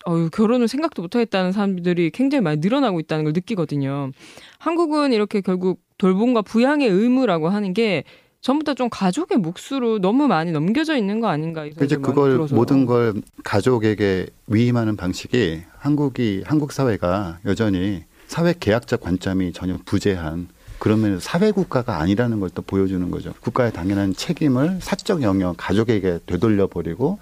어유 0.09 0.31
결혼을 0.31 0.69
생각도 0.69 1.03
못 1.03 1.15
하겠다는 1.15 1.53
사람들이 1.53 2.11
굉장히 2.11 2.41
많이 2.41 2.61
늘어나고 2.61 2.99
있다는 3.01 3.25
걸 3.25 3.33
느끼거든요. 3.35 4.11
한국은 4.59 5.13
이렇게 5.13 5.43
결국 5.43 5.83
돌봄과 5.99 6.43
부양의 6.43 6.89
의무라고 6.89 7.51
하는 7.51 7.75
게 7.75 8.05
전부 8.41 8.65
다 8.65 8.73
좀 8.73 8.89
가족의 8.89 9.39
몫으로 9.39 9.99
너무 9.99 10.29
많이 10.29 10.51
넘겨져 10.53 10.97
있는 10.97 11.21
거 11.21 11.27
아닌가 11.29 11.67
이제 11.67 11.97
그걸 11.97 12.39
모든 12.53 12.87
걸 12.87 13.15
가족에게 13.45 14.29
위임하는 14.47 14.97
방식이 14.97 15.63
한국이 15.77 16.45
한국 16.47 16.73
사회가 16.73 17.41
여전히 17.45 18.05
사회 18.29 18.55
계약적 18.59 19.01
관점이 19.01 19.53
전혀 19.53 19.77
부재한 19.85 20.49
그러면 20.79 21.19
사회 21.21 21.51
국가가 21.51 21.99
아니라는 22.01 22.41
걸 22.41 22.49
또 22.55 22.63
보여주는 22.63 23.11
거죠. 23.11 23.35
국가의 23.41 23.73
당연한 23.73 24.15
책임을 24.15 24.79
사적 24.81 25.23
영역 25.23 25.57
가족에게 25.59 26.21
되돌려 26.27 26.67
버리고 26.67 27.19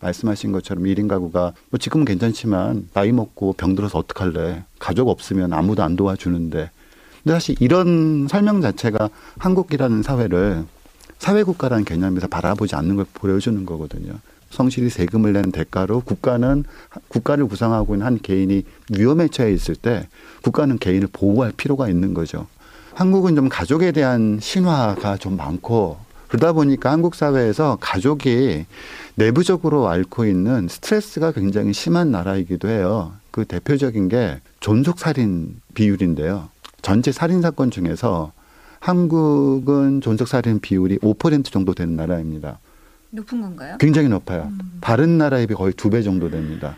말씀하신 0.00 0.52
것처럼 0.52 0.84
1인 0.84 1.06
가구가 1.06 1.52
뭐 1.68 1.78
지금은 1.78 2.06
괜찮지만 2.06 2.88
나이 2.94 3.12
먹고 3.12 3.52
병들어서 3.52 3.98
어떡할래. 3.98 4.64
가족 4.78 5.08
없으면 5.08 5.52
아무도 5.52 5.82
안 5.82 5.96
도와주는데. 5.96 6.70
근데 7.22 7.34
사실 7.34 7.54
이런 7.60 8.26
설명 8.28 8.62
자체가 8.62 9.10
한국이라는 9.38 10.02
사회를 10.02 10.64
사회 11.18 11.42
국가라는 11.42 11.84
개념에서 11.84 12.28
바라보지 12.28 12.74
않는 12.76 12.96
걸 12.96 13.04
보여주는 13.12 13.66
거거든요. 13.66 14.14
성실히 14.48 14.88
세금을 14.88 15.34
내는 15.34 15.52
대가로 15.52 16.00
국가는 16.00 16.64
국가를 17.08 17.46
구성하고 17.46 17.94
있는 17.94 18.06
한 18.06 18.18
개인이 18.18 18.64
위험에 18.96 19.28
처해 19.28 19.52
있을 19.52 19.76
때 19.76 20.08
국가는 20.42 20.78
개인을 20.78 21.08
보호할 21.12 21.52
필요가 21.56 21.88
있는 21.90 22.14
거죠. 22.14 22.46
한국은 22.94 23.34
좀 23.36 23.48
가족에 23.48 23.92
대한 23.92 24.38
신화가 24.40 25.16
좀 25.18 25.36
많고 25.36 25.98
그러다 26.28 26.52
보니까 26.52 26.92
한국 26.92 27.14
사회에서 27.14 27.78
가족이 27.80 28.66
내부적으로 29.16 29.88
앓고 29.88 30.26
있는 30.26 30.68
스트레스가 30.68 31.32
굉장히 31.32 31.72
심한 31.72 32.10
나라이기도 32.10 32.68
해요. 32.68 33.12
그 33.30 33.44
대표적인 33.44 34.08
게 34.08 34.40
존속 34.60 34.98
살인 34.98 35.56
비율인데요. 35.74 36.48
전체 36.82 37.12
살인 37.12 37.42
사건 37.42 37.70
중에서 37.70 38.32
한국은 38.78 40.00
존속 40.00 40.28
살인 40.28 40.60
비율이 40.60 40.98
5% 40.98 41.44
정도 41.52 41.74
되는 41.74 41.96
나라입니다. 41.96 42.58
높은 43.10 43.40
건가요? 43.40 43.76
굉장히 43.78 44.08
높아요. 44.08 44.44
음. 44.52 44.78
다른 44.80 45.18
나라에 45.18 45.46
비해 45.46 45.56
거의 45.56 45.72
두 45.74 45.90
배 45.90 46.02
정도 46.02 46.30
됩니다. 46.30 46.76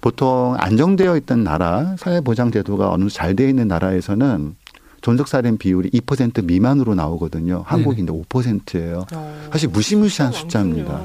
보통 0.00 0.54
안정되어 0.58 1.16
있던 1.18 1.42
나라, 1.42 1.96
사회보장 1.98 2.50
제도가 2.52 2.90
어느 2.90 3.00
정도 3.02 3.10
잘 3.10 3.34
되어 3.34 3.48
있는 3.48 3.66
나라에서는 3.68 4.56
존속살인 5.00 5.58
비율이 5.58 5.90
2% 5.90 6.44
미만으로 6.44 6.94
나오거든요. 6.94 7.62
한국이 7.66 8.02
이제 8.02 8.12
5%예요. 8.12 9.06
어. 9.14 9.48
사실 9.52 9.68
무시무시한 9.68 10.32
숫자입니다. 10.32 11.00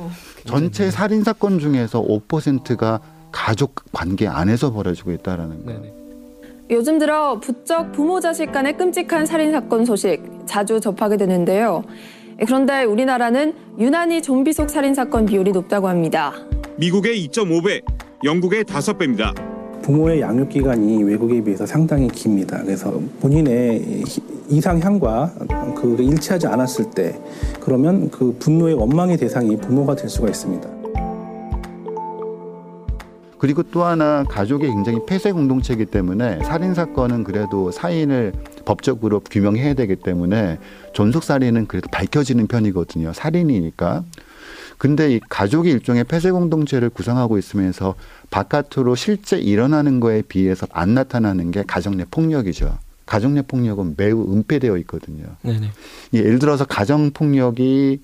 전체 0.45 0.91
살인 0.91 1.23
사건 1.23 1.59
중에서 1.59 2.01
5%가 2.01 2.99
가족 3.31 3.75
관계 3.91 4.27
안에서 4.27 4.71
벌어지고 4.71 5.11
있다라는 5.11 5.65
거예요. 5.65 6.05
요즘 6.71 6.97
들어 6.97 7.39
부쩍 7.39 7.91
부모 7.91 8.19
자식 8.19 8.51
간의 8.51 8.77
끔찍한 8.77 9.25
살인 9.25 9.51
사건 9.51 9.85
소식 9.85 10.23
자주 10.45 10.79
접하게 10.79 11.17
되는데요. 11.17 11.83
그런데 12.45 12.83
우리나라는 12.83 13.53
유난히 13.79 14.21
좀비 14.21 14.51
속 14.51 14.69
살인 14.69 14.93
사건 14.93 15.25
비율이 15.25 15.51
높다고 15.51 15.87
합니다. 15.87 16.33
미국의 16.77 17.27
2.5배, 17.27 17.81
영국의 18.23 18.63
5배입니다. 18.65 19.54
부모의 19.85 20.19
양육 20.19 20.49
기간이 20.49 21.03
외국에 21.03 21.43
비해서 21.43 21.63
상당히 21.63 22.07
깁니다. 22.07 22.59
그래서 22.63 22.99
본인의 23.21 24.03
이상향과 24.49 25.33
그 25.75 25.95
일치하지 25.99 26.47
않았을 26.47 26.89
때 26.89 27.21
그러면 27.59 28.09
그 28.09 28.35
분노의 28.39 28.73
원망의 28.73 29.17
대상이 29.17 29.55
부모가 29.57 29.95
될 29.95 30.09
수가 30.09 30.27
있습니다. 30.29 30.67
그리고 33.37 33.61
또 33.61 33.83
하나 33.83 34.23
가족이 34.27 34.65
굉장히 34.65 35.05
폐쇄 35.05 35.31
공동체이기 35.31 35.85
때문에 35.85 36.39
살인 36.43 36.73
사건은 36.73 37.23
그래도 37.23 37.69
사인을 37.69 38.33
법적으로 38.65 39.19
규명해야 39.19 39.75
되기 39.75 39.97
때문에 39.97 40.57
존속 40.93 41.23
살인은 41.23 41.67
그래도 41.67 41.89
밝혀지는 41.91 42.47
편이거든요. 42.47 43.13
살인이니까. 43.13 44.03
근데 44.77 45.13
이 45.13 45.19
가족이 45.29 45.69
일종의 45.69 46.03
폐쇄 46.03 46.31
공동체를 46.31 46.89
구성하고 46.89 47.37
있으면서 47.37 47.95
바깥으로 48.29 48.95
실제 48.95 49.37
일어나는 49.37 49.99
거에 49.99 50.21
비해서 50.21 50.67
안 50.71 50.93
나타나는 50.93 51.51
게 51.51 51.63
가정 51.65 51.97
내 51.97 52.05
폭력이죠. 52.09 52.77
가정 53.05 53.35
내 53.35 53.41
폭력은 53.41 53.95
매우 53.97 54.33
은폐되어 54.33 54.77
있거든요. 54.79 55.25
네네. 55.43 55.71
예를 56.13 56.39
들어서 56.39 56.65
가정 56.65 57.11
폭력이 57.11 58.01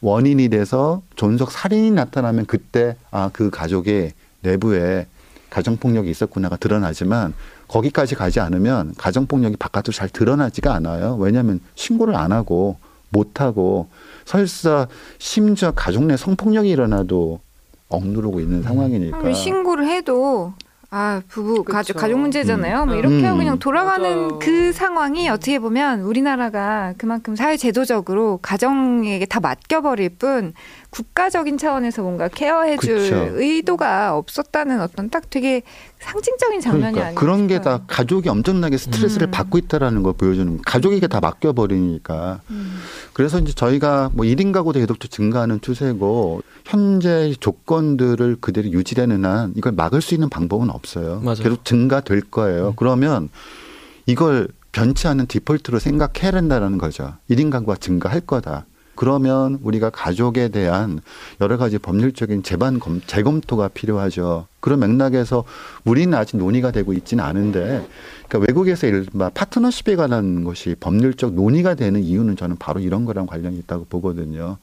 원인이 0.00 0.48
돼서 0.48 1.02
존속 1.16 1.50
살인이 1.50 1.90
나타나면 1.90 2.46
그때 2.46 2.96
아 3.10 3.30
그 3.32 3.50
가족의 3.50 4.12
내부에 4.42 5.06
가정 5.50 5.76
폭력이 5.76 6.10
있었구나가 6.10 6.56
드러나지만 6.56 7.34
거기까지 7.68 8.14
가지 8.14 8.38
않으면 8.40 8.94
가정 8.96 9.26
폭력이 9.26 9.56
바깥으로 9.56 9.92
잘 9.92 10.08
드러나지가 10.08 10.74
않아요. 10.74 11.16
왜냐하면 11.16 11.60
신고를 11.74 12.14
안 12.16 12.32
하고 12.32 12.76
못 13.10 13.40
하고 13.40 13.88
설사 14.28 14.86
심지어 15.16 15.70
가족 15.70 16.04
내 16.04 16.14
성폭력이 16.18 16.68
일어나도 16.68 17.40
억누르고 17.88 18.40
있는 18.40 18.62
상황이니까. 18.62 19.32
신고를 19.32 19.88
해도 19.88 20.52
아 20.90 21.22
부부 21.28 21.64
그쵸. 21.64 21.72
가족 21.72 21.96
가족 21.96 22.18
문제잖아요. 22.18 22.82
음. 22.82 22.88
뭐 22.88 22.96
이렇게 22.96 23.24
하고 23.24 23.36
음. 23.36 23.38
그냥 23.38 23.58
돌아가는 23.58 24.08
맞아요. 24.16 24.38
그 24.38 24.72
상황이 24.72 25.30
어떻게 25.30 25.58
보면 25.58 26.00
우리나라가 26.00 26.92
그만큼 26.98 27.36
사회 27.36 27.56
제도적으로 27.56 28.38
가정에게 28.42 29.24
다 29.24 29.40
맡겨버릴 29.40 30.10
뿐 30.18 30.52
국가적인 30.90 31.56
차원에서 31.56 32.02
뭔가 32.02 32.28
케어해줄 32.28 32.98
그쵸. 32.98 33.28
의도가 33.32 34.14
없었다는 34.16 34.82
어떤 34.82 35.08
딱 35.08 35.30
되게 35.30 35.62
상징적인 36.00 36.60
장면이 36.60 36.80
그러니까 36.94 37.00
아니에요. 37.06 37.14
그런 37.18 37.46
게 37.48 37.58
다 37.60 37.80
가족이 37.88 38.28
엄청나게 38.28 38.76
스트레스를 38.76 39.28
음. 39.28 39.30
받고 39.32 39.58
있다라는 39.58 40.02
걸 40.04 40.12
보여주는 40.12 40.60
가족에게 40.62 41.08
다 41.08 41.20
맡겨 41.20 41.52
버리니까 41.52 42.40
음. 42.50 42.78
그래서 43.12 43.38
이제 43.40 43.52
저희가 43.52 44.10
뭐 44.14 44.24
1인 44.24 44.52
가구도 44.52 44.78
계속 44.78 44.98
증가하는 45.00 45.60
추세고 45.60 46.42
현재 46.64 47.34
조건들을 47.40 48.36
그대로 48.40 48.68
유지되는 48.70 49.24
한 49.24 49.52
이걸 49.56 49.72
막을 49.72 50.00
수 50.00 50.14
있는 50.14 50.28
방법은 50.28 50.70
없어요. 50.70 51.20
맞아요. 51.20 51.36
계속 51.42 51.64
증가될 51.64 52.22
거예요. 52.30 52.74
그러면 52.76 53.28
이걸 54.06 54.48
변치 54.70 55.08
않은 55.08 55.26
디폴트로 55.26 55.78
생각해야 55.80 56.30
된다는 56.30 56.78
거죠. 56.78 57.14
1인 57.30 57.50
가구가 57.50 57.76
증가할 57.76 58.20
거다. 58.20 58.66
그러면 58.98 59.60
우리가 59.62 59.90
가족에 59.90 60.48
대한 60.48 60.98
여러 61.40 61.56
가지 61.56 61.78
법률적인 61.78 62.42
재반 62.42 62.80
검, 62.80 63.00
재검토가 63.06 63.68
필요하죠. 63.68 64.48
그런 64.58 64.80
맥락에서 64.80 65.44
우리는 65.84 66.12
아직 66.14 66.36
논의가 66.36 66.72
되고 66.72 66.92
있지는 66.92 67.22
않은데, 67.22 67.86
그러니까 68.26 68.38
외국에서 68.48 68.88
이른바 68.88 69.30
파트너십에 69.30 69.94
관한 69.94 70.42
것이 70.42 70.74
법률적 70.80 71.34
논의가 71.34 71.76
되는 71.76 72.02
이유는 72.02 72.34
저는 72.34 72.56
바로 72.58 72.80
이런 72.80 73.04
거랑 73.04 73.26
관련이 73.26 73.58
있다고 73.58 73.86
보거든요. 73.88 74.56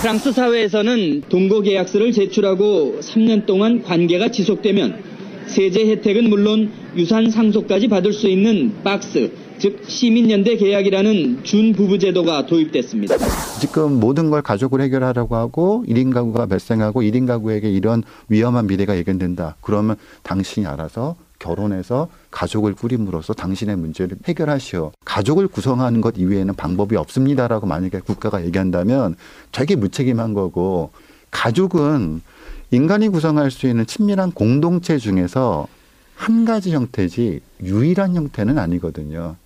프랑스 0.00 0.32
사회에서는 0.32 1.22
동거 1.28 1.60
계약서를 1.60 2.10
제출하고 2.10 2.98
3년 3.00 3.46
동안 3.46 3.84
관계가 3.84 4.32
지속되면 4.32 5.04
세제 5.46 5.88
혜택은 5.88 6.28
물론 6.28 6.72
유산 6.96 7.30
상속까지 7.30 7.86
받을 7.86 8.12
수 8.12 8.28
있는 8.28 8.74
박스, 8.82 9.30
즉 9.58 9.82
시민연대 9.86 10.56
계약이라는 10.56 11.42
준부부 11.42 11.98
제도가 11.98 12.46
도입됐습니다. 12.46 13.16
지금 13.60 13.98
모든 13.98 14.30
걸 14.30 14.40
가족을 14.42 14.80
해결하려고 14.82 15.36
하고 15.36 15.84
1인 15.88 16.12
가구가 16.12 16.46
발생하고 16.46 17.02
1인 17.02 17.26
가구에게 17.26 17.70
이런 17.70 18.02
위험한 18.28 18.66
미래가 18.66 18.96
예견된다. 18.96 19.56
그러면 19.60 19.96
당신이 20.22 20.66
알아서 20.66 21.16
결혼해서 21.38 22.08
가족을 22.30 22.74
꾸림으로써 22.74 23.32
당신의 23.32 23.76
문제를 23.76 24.16
해결하시오. 24.26 24.92
가족을 25.04 25.48
구성하는 25.48 26.00
것 26.00 26.14
이외에는 26.16 26.54
방법이 26.54 26.96
없습니다라고 26.96 27.66
만약에 27.66 28.00
국가가 28.00 28.44
얘기한다면 28.44 29.16
되게 29.52 29.76
무책임한 29.76 30.34
거고 30.34 30.90
가족은 31.30 32.22
인간이 32.70 33.08
구성할 33.08 33.50
수 33.50 33.66
있는 33.66 33.86
친밀한 33.86 34.30
공동체 34.32 34.98
중에서 34.98 35.66
한 36.14 36.44
가지 36.44 36.72
형태지 36.72 37.40
유일한 37.62 38.14
형태는 38.14 38.58
아니거든요. 38.58 39.36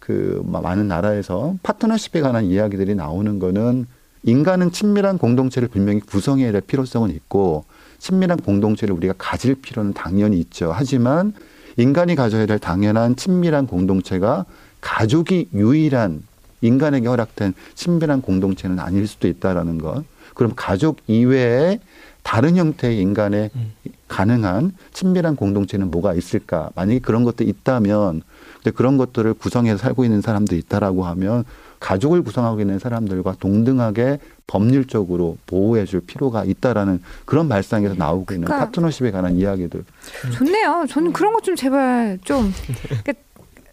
그 0.00 0.42
많은 0.44 0.88
나라에서 0.88 1.54
파트너십에 1.62 2.20
관한 2.20 2.46
이야기들이 2.46 2.94
나오는 2.96 3.38
거는 3.38 3.86
인간은 4.24 4.72
친밀한 4.72 5.18
공동체를 5.18 5.68
분명히 5.68 6.00
구성해야 6.00 6.52
될 6.52 6.60
필요성은 6.62 7.10
있고 7.10 7.64
친밀한 7.98 8.38
공동체를 8.38 8.94
우리가 8.94 9.14
가질 9.16 9.54
필요는 9.56 9.92
당연히 9.92 10.38
있죠. 10.40 10.72
하지만 10.74 11.34
인간이 11.76 12.14
가져야 12.16 12.46
될 12.46 12.58
당연한 12.58 13.14
친밀한 13.14 13.66
공동체가 13.66 14.46
가족이 14.80 15.50
유일한 15.54 16.22
인간에게 16.62 17.06
허락된 17.06 17.54
친밀한 17.74 18.20
공동체는 18.20 18.78
아닐 18.78 19.06
수도 19.06 19.28
있다라는 19.28 19.78
것. 19.78 20.04
그럼 20.34 20.52
가족 20.56 20.98
이외에 21.06 21.80
다른 22.22 22.56
형태의 22.56 22.98
인간의 23.00 23.50
가능한 24.08 24.72
친밀한 24.92 25.36
공동체는 25.36 25.90
뭐가 25.90 26.14
있을까? 26.14 26.70
만약에 26.74 26.98
그런 26.98 27.24
것도 27.24 27.44
있다면, 27.44 28.22
근데 28.56 28.70
그런 28.72 28.96
것들을 28.98 29.34
구성해서 29.34 29.78
살고 29.78 30.04
있는 30.04 30.20
사람들이 30.20 30.58
있다라고 30.60 31.04
하면 31.06 31.44
가족을 31.78 32.22
구성하고 32.22 32.60
있는 32.60 32.78
사람들과 32.78 33.36
동등하게 33.40 34.18
법률적으로 34.46 35.38
보호해 35.46 35.86
줄 35.86 36.00
필요가 36.00 36.44
있다라는 36.44 37.00
그런 37.24 37.48
발상에서 37.48 37.94
나오고 37.94 38.34
있는 38.34 38.46
그러니까 38.46 38.66
파트너십에 38.66 39.10
관한 39.12 39.36
이야기들. 39.36 39.84
좋네요. 40.36 40.84
저는 40.88 41.12
그런 41.12 41.32
것 41.32 41.40
좀 41.42 41.56
제발 41.56 42.18
좀. 42.24 42.52
그러니까 43.02 43.12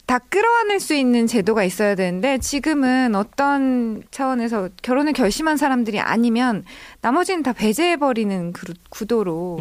다 0.07 0.19
끌어안을 0.19 0.79
수 0.79 0.95
있는 0.95 1.27
제도가 1.27 1.65
있어야 1.65 1.93
되는데 1.93 2.37
지금은 2.37 3.13
어떤 3.13 4.01
차원에서 4.09 4.69
결혼을 4.81 5.11
결심한 5.11 5.57
사람들이 5.57 5.99
아니면 5.99 6.63
나머지는 7.01 7.43
다 7.43 7.51
배제해버리는 7.51 8.53
그 8.53 8.73
구도로 8.89 9.59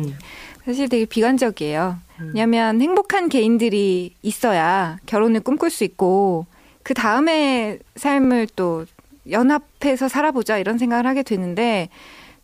사실 0.65 0.89
되게 0.89 1.05
비관적이에요. 1.05 1.97
왜냐하면 2.29 2.81
행복한 2.81 3.29
개인들이 3.29 4.15
있어야 4.23 4.99
결혼을 5.07 5.41
꿈꿀 5.41 5.69
수 5.69 5.83
있고 5.83 6.47
그 6.85 6.95
다음에 6.95 7.81
삶을 7.97 8.47
또 8.55 8.87
연합해서 9.29 10.07
살아보자 10.07 10.59
이런 10.59 10.79
생각을 10.79 11.09
하게 11.09 11.25
되는데 11.25 11.89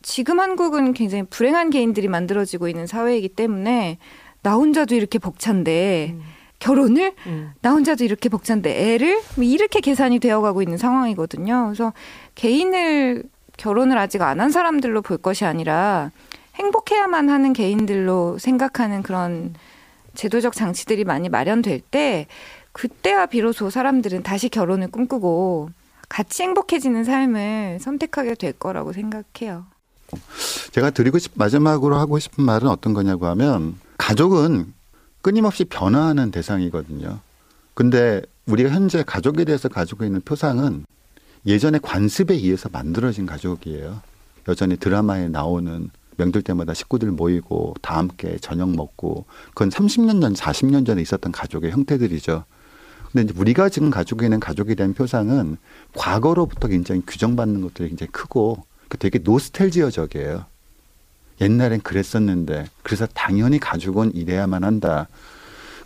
지금 0.03 0.41
한국은 0.41 0.93
굉장히 0.93 1.23
불행한 1.23 1.71
개인들이 1.71 2.09
만들어지고 2.09 2.67
있는 2.67 2.89
사회이기 2.89 3.29
때문에 3.29 3.99
나 4.43 4.55
혼자도 4.55 4.97
이렇게 4.97 5.21
벅찬데 5.21 6.17
결혼을 6.63 7.13
나 7.61 7.73
혼자도 7.73 8.05
이렇게 8.05 8.29
벅찬데 8.29 8.95
애를 8.95 9.21
뭐 9.35 9.45
이렇게 9.45 9.81
계산이 9.81 10.21
되어가고 10.21 10.63
있는 10.63 10.79
상황이거든요. 10.79 11.65
그래서 11.67 11.93
개인을 12.37 13.25
결혼을 13.57 13.99
아직 13.99 14.23
안 14.23 14.41
한 14.41 14.51
사람들로 14.51 15.03
볼 15.03 15.19
것이 15.19 15.45
아니라 15.45 16.11
행복해야만 16.55 17.29
하는 17.29 17.53
개인들로 17.53 18.39
생각하는 18.39 19.03
그런 19.03 19.55
제도적 20.15 20.53
장치들이 20.55 21.05
많이 21.05 21.29
마련될 21.29 21.81
때 21.81 22.27
그때야 22.73 23.27
비로소 23.27 23.69
사람들은 23.71 24.23
다시 24.23 24.49
결혼을 24.49 24.89
꿈꾸고 24.91 25.71
같이 26.09 26.43
행복해지는 26.45 27.05
삶을 27.05 27.79
선택하게 27.81 28.35
될 28.37 28.53
거라고 28.53 28.93
생각해요. 28.93 29.65
제가 30.73 30.91
드리고 30.91 31.19
싶, 31.19 31.33
마지막으로 31.35 31.97
하고 31.97 32.19
싶은 32.19 32.45
말은 32.45 32.69
어떤 32.69 32.93
거냐고 32.93 33.27
하면 33.27 33.77
가족은 33.99 34.73
끊임없이 35.23 35.65
변화하는 35.65 36.31
대상이거든요. 36.31 37.21
근데 37.75 38.21
우리가 38.47 38.71
현재 38.71 39.03
가족에 39.03 39.45
대해서 39.45 39.69
가지고 39.69 40.05
있는 40.05 40.21
표상은 40.21 40.85
예전의 41.47 41.81
관습에 41.83 42.35
의해서 42.35 42.69
만들어진 42.71 43.25
가족이에요. 43.25 44.01
여전히 44.49 44.77
드라마에 44.77 45.29
나오는 45.29 45.91
명절 46.17 46.43
때마다 46.43 46.75
식구들 46.75 47.11
모이고 47.13 47.75
다 47.81 47.97
함께 47.97 48.37
저녁 48.41 48.71
먹고 48.71 49.25
그건 49.49 49.71
30년 49.71 50.21
전, 50.21 50.35
40년 50.35 50.85
전에 50.85 51.01
있었던 51.01 51.33
가족의 51.33 51.71
형태들이죠. 51.71 52.45
근데 53.11 53.25
이제 53.25 53.41
우리가 53.41 53.69
지금 53.69 53.91
가지고 53.91 54.25
있는 54.25 54.41
가족에 54.41 54.75
대한 54.75 54.95
표상은 54.95 55.57
과거로부터 55.95 56.69
굉장히 56.69 57.03
규정받는 57.07 57.63
것들이 57.63 57.89
굉장히 57.89 58.11
크고 58.11 58.65
그 58.89 58.99
되게 58.99 59.19
노스텔지어적이에요. 59.19 60.52
옛날엔 61.41 61.81
그랬었는데 61.81 62.67
그래서 62.83 63.07
당연히 63.07 63.59
가족은 63.59 64.15
이래야만 64.15 64.65
한다. 64.65 65.09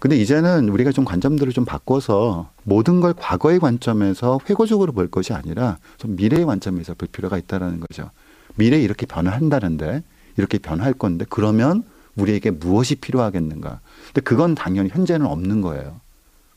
근데 0.00 0.16
이제는 0.16 0.68
우리가 0.68 0.92
좀 0.92 1.04
관점들을 1.04 1.52
좀 1.52 1.64
바꿔서 1.64 2.50
모든 2.64 3.00
걸 3.00 3.14
과거의 3.14 3.58
관점에서 3.58 4.40
회고적으로 4.48 4.92
볼 4.92 5.08
것이 5.10 5.32
아니라 5.32 5.78
좀 5.96 6.16
미래의 6.16 6.44
관점에서 6.44 6.94
볼 6.94 7.08
필요가 7.10 7.38
있다라는 7.38 7.80
거죠. 7.80 8.10
미래 8.56 8.80
이렇게 8.80 9.06
변화한다는데 9.06 10.02
이렇게 10.36 10.58
변할 10.58 10.92
건데 10.92 11.24
그러면 11.28 11.82
우리에게 12.16 12.50
무엇이 12.50 12.96
필요하겠는가? 12.96 13.80
근데 14.06 14.20
그건 14.20 14.54
당연히 14.54 14.90
현재는 14.90 15.26
없는 15.26 15.60
거예요. 15.60 16.00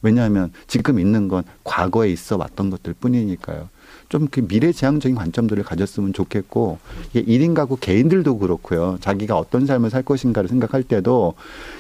왜냐하면 0.01 0.51
지금 0.67 0.99
있는 0.99 1.27
건 1.27 1.43
과거에 1.63 2.09
있어 2.09 2.37
왔던 2.37 2.69
것들 2.69 2.93
뿐이니까요. 2.93 3.69
좀 4.09 4.27
그 4.31 4.41
미래지향적인 4.41 5.15
관점들을 5.15 5.63
가졌으면 5.63 6.13
좋겠고 6.13 6.79
이게 7.13 7.23
1인 7.23 7.53
가구 7.53 7.77
개인들도 7.77 8.37
그렇고요. 8.39 8.97
자기가 9.01 9.37
어떤 9.37 9.65
삶을 9.65 9.89
살 9.89 10.03
것인가를 10.03 10.49
생각할 10.49 10.83
때도 10.83 11.35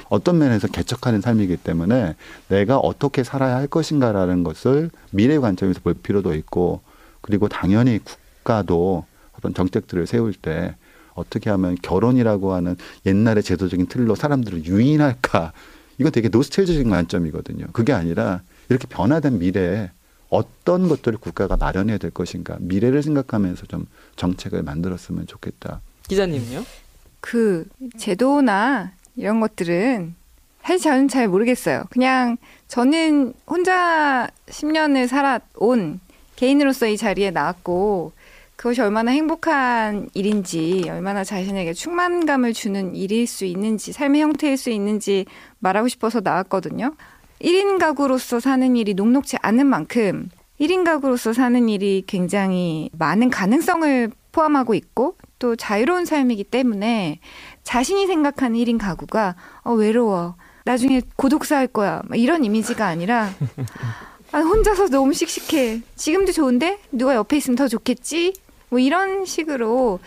어떤 0.09 0.37
면에서 0.37 0.67
개척하는 0.67 1.21
삶이기 1.21 1.57
때문에 1.57 2.15
내가 2.47 2.77
어떻게 2.77 3.23
살아야 3.23 3.55
할 3.55 3.67
것인가라는 3.67 4.43
것을 4.43 4.91
미래 5.11 5.37
관점에서 5.39 5.79
볼 5.81 5.93
필요도 5.95 6.35
있고 6.35 6.81
그리고 7.21 7.47
당연히 7.47 7.99
국가도 7.99 9.05
어떤 9.37 9.53
정책들을 9.53 10.07
세울 10.07 10.33
때 10.33 10.75
어떻게 11.13 11.49
하면 11.49 11.75
결혼이라고 11.81 12.53
하는 12.53 12.75
옛날의 13.05 13.43
제도적인 13.43 13.87
틀로 13.87 14.15
사람들을 14.15 14.65
유인할까 14.65 15.53
이건 15.97 16.11
되게 16.11 16.29
노스텔적인 16.29 16.89
관점이거든요. 16.89 17.67
그게 17.73 17.91
아니라 17.93 18.41
이렇게 18.69 18.87
변화된 18.87 19.39
미래에 19.39 19.91
어떤 20.29 20.87
것들을 20.87 21.17
국가가 21.19 21.57
마련해야 21.57 21.97
될 21.97 22.11
것인가 22.11 22.57
미래를 22.59 23.03
생각하면서 23.03 23.65
좀 23.65 23.87
정책을 24.15 24.63
만들었으면 24.63 25.27
좋겠다. 25.27 25.81
기자님요? 26.07 26.63
그 27.19 27.65
제도나 27.97 28.93
이런 29.15 29.39
것들은 29.39 30.15
사실 30.63 30.83
저는 30.83 31.07
잘 31.07 31.27
모르겠어요. 31.27 31.85
그냥 31.89 32.37
저는 32.67 33.33
혼자 33.47 34.29
10년을 34.47 35.07
살아온 35.07 35.99
개인으로서 36.35 36.87
이 36.87 36.95
자리에 36.95 37.31
나왔고 37.31 38.13
그것이 38.55 38.81
얼마나 38.81 39.11
행복한 39.11 40.09
일인지, 40.13 40.85
얼마나 40.89 41.23
자신에게 41.23 41.73
충만감을 41.73 42.51
주는 42.51 42.93
일일 42.93 43.25
수 43.25 43.45
있는지, 43.45 43.93
삶의 43.93 44.21
형태일 44.21 44.57
수 44.57 44.69
있는지 44.69 45.25
말하고 45.59 45.87
싶어서 45.87 46.19
나왔거든요. 46.19 46.93
1인 47.41 47.79
가구로서 47.79 48.39
사는 48.39 48.75
일이 48.75 48.93
녹록지 48.93 49.37
않은 49.41 49.65
만큼 49.65 50.29
1인 50.59 50.83
가구로서 50.83 51.33
사는 51.33 51.69
일이 51.69 52.03
굉장히 52.05 52.89
많은 52.97 53.29
가능성을 53.29 54.11
포함하고 54.31 54.73
있고 54.73 55.15
또 55.39 55.55
자유로운 55.55 56.05
삶이기 56.05 56.43
때문에 56.45 57.19
자신이 57.63 58.07
생각하는 58.07 58.57
1인 58.59 58.77
가구가 58.77 59.35
어, 59.63 59.73
외로워. 59.73 60.35
나중에 60.65 61.01
고독사 61.15 61.55
할 61.55 61.67
거야. 61.67 62.01
이런 62.13 62.43
이미지가 62.43 62.85
아니라 62.85 63.29
아, 64.31 64.39
혼자서 64.39 64.89
너무 64.89 65.13
씩씩해. 65.13 65.81
지금도 65.95 66.33
좋은데 66.33 66.79
누가 66.91 67.15
옆에 67.15 67.37
있으면 67.37 67.55
더 67.55 67.67
좋겠지? 67.67 68.33
뭐 68.69 68.79
이런 68.79 69.25
식으로 69.25 69.99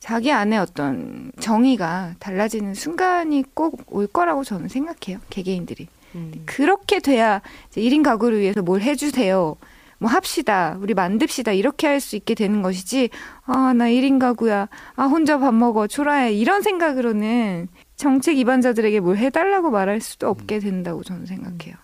자기 0.00 0.32
안에 0.32 0.58
어떤 0.58 1.30
정의가 1.38 2.14
달라지는 2.18 2.74
순간이 2.74 3.44
꼭 3.54 3.80
올 3.92 4.06
거라고 4.08 4.42
저는 4.44 4.68
생각해요. 4.68 5.20
개개인들이. 5.30 5.86
음. 6.14 6.32
그렇게 6.46 7.00
돼야 7.00 7.40
이제 7.70 7.80
1인 7.80 8.02
가구를 8.02 8.40
위해서 8.40 8.62
뭘 8.62 8.80
해주세요. 8.82 9.56
뭐 9.98 10.10
합시다. 10.10 10.78
우리 10.80 10.94
만듭시다. 10.94 11.52
이렇게 11.52 11.86
할 11.86 12.00
수 12.00 12.16
있게 12.16 12.34
되는 12.34 12.62
것이지. 12.62 13.10
아, 13.44 13.74
나 13.74 13.84
1인 13.84 14.18
가구야. 14.18 14.68
아, 14.96 15.04
혼자 15.04 15.38
밥 15.38 15.52
먹어. 15.54 15.86
초라해. 15.86 16.32
이런 16.32 16.62
생각으로는 16.62 17.68
정책 17.96 18.38
입안자들에게 18.38 19.00
뭘 19.00 19.18
해달라고 19.18 19.70
말할 19.70 20.00
수도 20.00 20.28
없게 20.28 20.58
된다고 20.58 21.02
저는 21.02 21.26
생각해요. 21.26 21.74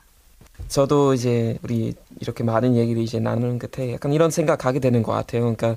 저도 0.69 1.13
이제 1.13 1.59
우리 1.63 1.93
이렇게 2.21 2.43
많은 2.43 2.75
얘기를 2.75 3.03
이제 3.03 3.21
나누는 3.21 3.59
끝에 3.59 3.93
약간 3.93 4.13
이런 4.15 4.31
생각 4.31 4.65
하게 4.65 4.79
되는 4.81 5.03
것 5.03 5.13
같아요. 5.13 5.43
그러니까 5.43 5.77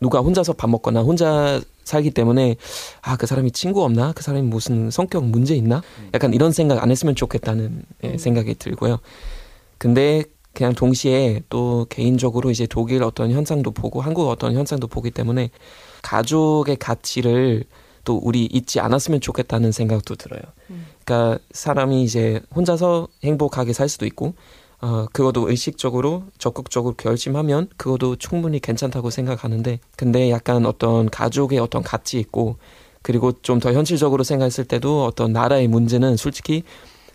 누가 0.00 0.20
혼자서 0.20 0.52
밥 0.52 0.70
먹거나 0.70 1.00
혼자 1.02 1.60
살기 1.90 2.10
때문에 2.12 2.56
아 3.02 3.16
그 3.20 3.26
사람이 3.26 3.50
친구 3.50 3.84
없나 3.84 4.12
그 4.12 4.22
사람이 4.22 4.46
무슨 4.46 4.90
성격 4.90 5.24
문제 5.26 5.54
있나 5.54 5.82
약간 6.14 6.32
이런 6.32 6.52
생각 6.52 6.82
안 6.82 6.90
했으면 6.90 7.14
좋겠다는 7.14 7.82
예, 8.04 8.08
음. 8.12 8.18
생각이 8.18 8.54
들고요. 8.54 8.98
근데 9.76 10.24
그냥 10.54 10.72
동시에 10.72 11.42
또 11.50 11.86
개인적으로 11.90 12.50
이제 12.50 12.66
독일 12.66 13.02
어떤 13.02 13.30
현상도 13.30 13.70
보고 13.72 14.00
한국 14.00 14.28
어떤 14.28 14.54
현상도 14.54 14.86
보기 14.86 15.10
때문에 15.10 15.50
가족의 16.02 16.76
가치를 16.76 17.64
또 18.04 18.16
우리 18.16 18.46
잊지 18.46 18.80
않았으면 18.80 19.20
좋겠다는 19.20 19.70
생각도 19.72 20.14
들어요. 20.16 20.40
음. 20.70 20.86
그러니까 21.04 21.38
사람이 21.52 22.02
이제 22.02 22.40
혼자서 22.54 23.08
행복하게 23.22 23.72
살 23.74 23.88
수도 23.88 24.06
있고 24.06 24.34
어, 24.82 25.06
그것도 25.12 25.50
의식적으로 25.50 26.24
적극적으로 26.38 26.94
결심하면 26.96 27.68
그것도 27.76 28.16
충분히 28.16 28.60
괜찮다고 28.60 29.10
생각하는데 29.10 29.78
근데 29.96 30.30
약간 30.30 30.64
어떤 30.66 31.10
가족의 31.10 31.58
어떤 31.58 31.82
가치 31.82 32.18
있고 32.18 32.56
그리고 33.02 33.32
좀 33.42 33.60
더 33.60 33.72
현실적으로 33.72 34.24
생각했을 34.24 34.64
때도 34.64 35.04
어떤 35.04 35.32
나라의 35.32 35.68
문제는 35.68 36.16
솔직히 36.16 36.62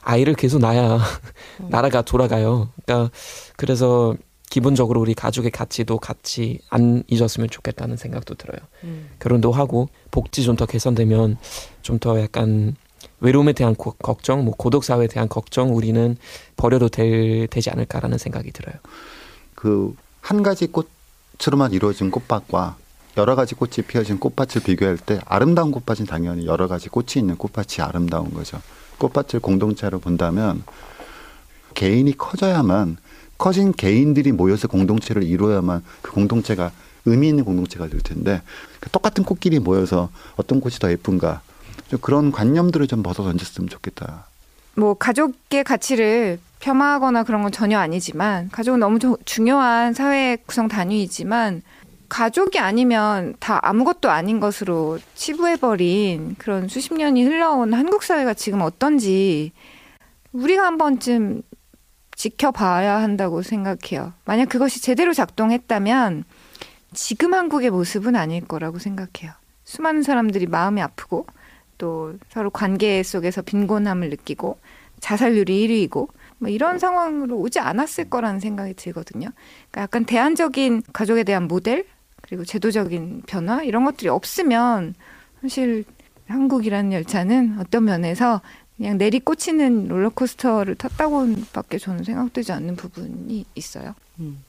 아이를 0.02 0.36
계속 0.36 0.60
낳아야 0.60 0.98
음. 0.98 1.70
나라가 1.70 2.02
돌아가요. 2.04 2.70
그러니까 2.86 3.12
그래서 3.58 4.16
기본적으로 4.52 5.02
우리 5.02 5.16
가족의 5.16 5.50
가치도 5.50 5.98
같이 5.98 6.60
안 6.70 7.04
잊었으면 7.08 7.50
좋겠다는 7.50 7.98
생각도 7.98 8.36
들어요. 8.36 8.60
음. 8.84 9.10
결혼도 9.20 9.52
하고 9.52 9.90
복지 10.12 10.44
좀 10.44 10.56
더 10.56 10.66
개선되면 10.68 11.38
좀 11.82 11.98
더 12.00 12.22
약간 12.22 12.76
외로움에 13.20 13.54
대한 13.54 13.76
고, 13.76 13.92
걱정, 13.92 14.46
뭐 14.46 14.54
고독 14.58 14.84
사회에 14.84 15.08
대한 15.08 15.30
걱정 15.30 15.76
우리는 15.76 16.18
버려도 16.58 16.90
될, 16.90 17.48
되지 17.48 17.70
않을까라는 17.70 18.18
생각이 18.18 18.52
들어요. 18.52 18.76
그 19.56 19.96
한 20.26 20.42
가지 20.42 20.68
꽃으로만 20.68 21.72
이루어진 21.74 22.10
꽃밭과 22.10 22.78
여러 23.18 23.36
가지 23.36 23.54
꽃이 23.54 23.86
피어진 23.88 24.20
꽃밭을 24.20 24.64
비교할 24.64 24.98
때 24.98 25.20
아름다운 25.24 25.70
꽃밭은 25.70 26.08
당연히 26.08 26.48
여러 26.48 26.68
가지 26.68 26.90
꽃이 26.90 27.18
있는 27.18 27.38
꽃밭이 27.38 27.88
아름다운 27.88 28.34
거죠. 28.34 28.60
꽃밭을 28.98 29.42
공동체로 29.42 30.00
본다면 30.00 30.64
개인이 31.76 32.12
커져야만 32.18 32.98
커진 33.38 33.72
개인들이 33.72 34.32
모여서 34.32 34.68
공동체를 34.68 35.22
이루어야만 35.22 35.84
그 36.02 36.12
공동체가 36.12 36.72
의미 37.06 37.28
있는 37.28 37.46
공동체가 37.46 37.88
될 37.88 38.02
텐데 38.02 38.42
똑같은 38.92 39.24
꽃끼리 39.24 39.60
모여서 39.60 40.10
어떤 40.38 40.60
꽃이 40.60 40.78
더 40.80 40.90
예쁜가 40.90 41.44
좀 41.90 42.00
그런 42.02 42.32
관념들을 42.32 42.88
좀 42.88 43.04
벗어 43.04 43.24
던졌으면 43.24 43.70
좋겠다. 43.70 44.28
뭐 44.76 44.94
가족의 44.96 45.64
가치를 45.64 46.40
폄하하거나 46.60 47.24
그런 47.24 47.44
건 47.44 47.52
전혀 47.52 47.80
아니지만 47.80 48.50
가족은 48.50 48.80
너무 48.80 49.00
중요한 49.26 49.94
사회 49.94 50.38
구성 50.46 50.68
단위이지만 50.68 51.62
가족이 52.10 52.60
아니면 52.60 53.36
다 53.40 53.60
아무것도 53.64 54.10
아닌 54.10 54.40
것으로 54.40 55.00
치부해버린 55.16 56.36
그런 56.38 56.68
수십 56.68 56.94
년이 56.94 57.24
흘러온 57.24 57.74
한국 57.74 58.04
사회가 58.04 58.34
지금 58.34 58.62
어떤지 58.62 59.52
우리가 60.32 60.66
한 60.66 60.78
번쯤 60.78 61.42
지켜봐야 62.16 63.02
한다고 63.02 63.42
생각해요. 63.42 64.14
만약 64.26 64.50
그것이 64.50 64.82
제대로 64.82 65.14
작동했다면 65.14 66.24
지금 66.94 67.34
한국의 67.34 67.72
모습은 67.72 68.16
아닐 68.16 68.46
거라고 68.46 68.80
생각해요. 68.80 69.34
수많은 69.66 70.04
사람들이 70.04 70.48
마음이 70.48 70.82
아프고 70.82 71.26
또 71.78 72.14
서로 72.30 72.50
관계 72.50 73.04
속에서 73.04 73.42
빈곤함을 73.42 74.10
느끼고 74.10 74.58
자살률이 75.00 75.68
1위이고 75.68 76.10
뭐 76.40 76.50
이런 76.50 76.80
상황으로 76.80 77.38
오지 77.38 77.60
않았을 77.60 78.10
거라는 78.10 78.40
생각이 78.40 78.74
들거든요. 78.74 79.30
그러니까 79.72 79.82
약간 79.82 80.06
대안적인 80.06 80.84
가족에 80.94 81.24
대한 81.24 81.48
모델 81.48 81.86
그리고 82.22 82.44
제도적인 82.44 83.24
변화 83.28 83.64
이런 83.64 83.86
것들이 83.86 84.10
없으면 84.10 84.96
사실 85.42 85.84
한국이라는 86.28 86.92
열차는 86.92 87.58
어떤 87.60 87.86
면에서 87.86 88.42
그냥 88.78 88.98
내리꽂히는 88.98 89.88
롤러코스터를 89.88 90.76
탔다고밖에 90.76 91.78
저는 91.78 92.04
생각되지 92.04 92.52
않는 92.52 92.76
부분이 92.76 93.46
있어요. 93.56 93.96
음. 94.20 94.44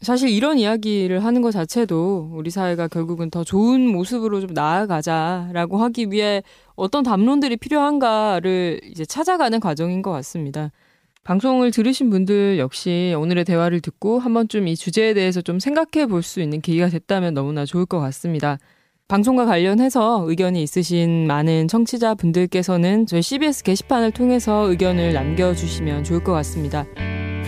사실 0.00 0.28
이런 0.28 0.58
이야기를 0.58 1.24
하는 1.24 1.42
것 1.42 1.52
자체도 1.52 2.32
우리 2.34 2.50
사회가 2.50 2.88
결국은 2.88 3.30
더 3.30 3.44
좋은 3.44 3.86
모습으로 3.86 4.40
좀 4.40 4.50
나아가자라고 4.52 5.78
하기 5.78 6.10
위해 6.10 6.42
어떤 6.74 7.04
담론들이 7.04 7.56
필요한가를 7.56 8.80
이제 8.84 9.04
찾아가는 9.04 9.60
과정인 9.60 10.02
것 10.02 10.10
같습니다. 10.10 10.70
방송을 11.24 11.70
들으신 11.70 12.10
분들 12.10 12.58
역시 12.58 13.14
오늘의 13.16 13.44
대화를 13.44 13.80
듣고 13.80 14.18
한 14.18 14.34
번쯤 14.34 14.66
이 14.66 14.74
주제에 14.76 15.14
대해서 15.14 15.40
좀 15.40 15.60
생각해 15.60 16.06
볼 16.06 16.22
수 16.22 16.40
있는 16.40 16.60
계기가 16.60 16.88
됐다면 16.88 17.34
너무나 17.34 17.64
좋을 17.64 17.86
것 17.86 18.00
같습니다. 18.00 18.58
방송과 19.06 19.44
관련해서 19.44 20.24
의견이 20.26 20.62
있으신 20.62 21.26
많은 21.28 21.68
청취자 21.68 22.14
분들께서는 22.14 23.06
저희 23.06 23.22
CBS 23.22 23.62
게시판을 23.62 24.10
통해서 24.10 24.68
의견을 24.68 25.12
남겨주시면 25.12 26.02
좋을 26.02 26.24
것 26.24 26.32
같습니다. 26.32 26.86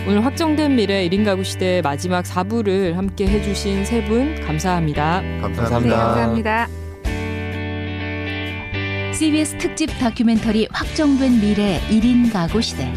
오늘 0.07 0.23
확정된 0.23 0.75
미래 0.75 1.07
1인 1.09 1.25
가구 1.25 1.43
시대 1.43 1.81
마지막 1.81 2.23
4부를 2.25 2.93
함께 2.93 3.27
해주신 3.27 3.85
세 3.85 4.03
분 4.05 4.39
감사합니다. 4.45 5.23
감사합니다. 5.41 5.79
네, 5.79 5.89
감사합니다. 6.03 6.67
CBS 9.13 9.57
특집 9.57 9.87
다큐멘터리 9.99 10.67
확정된 10.71 11.39
미래 11.39 11.79
1인 11.89 12.31
가구 12.31 12.61
시대. 12.61 12.91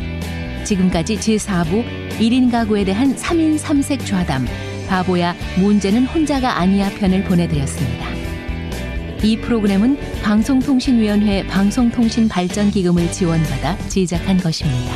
지금까지 0.64 1.16
제4부 1.16 1.82
1인 2.18 2.50
가구에 2.52 2.84
대한 2.84 3.14
3인 3.16 3.58
3색 3.58 4.04
좌담 4.04 4.44
바보야 4.88 5.34
문제는 5.58 6.04
혼자가 6.06 6.58
아니야 6.58 6.90
편을 6.90 7.24
보내드렸습니다. 7.24 8.06
이 9.22 9.36
프로그램은 9.38 9.96
방송통신위원회 10.22 11.46
방송통신발전기금을 11.46 13.10
지원받아 13.12 13.78
제작한 13.88 14.36
것입니다. 14.38 14.92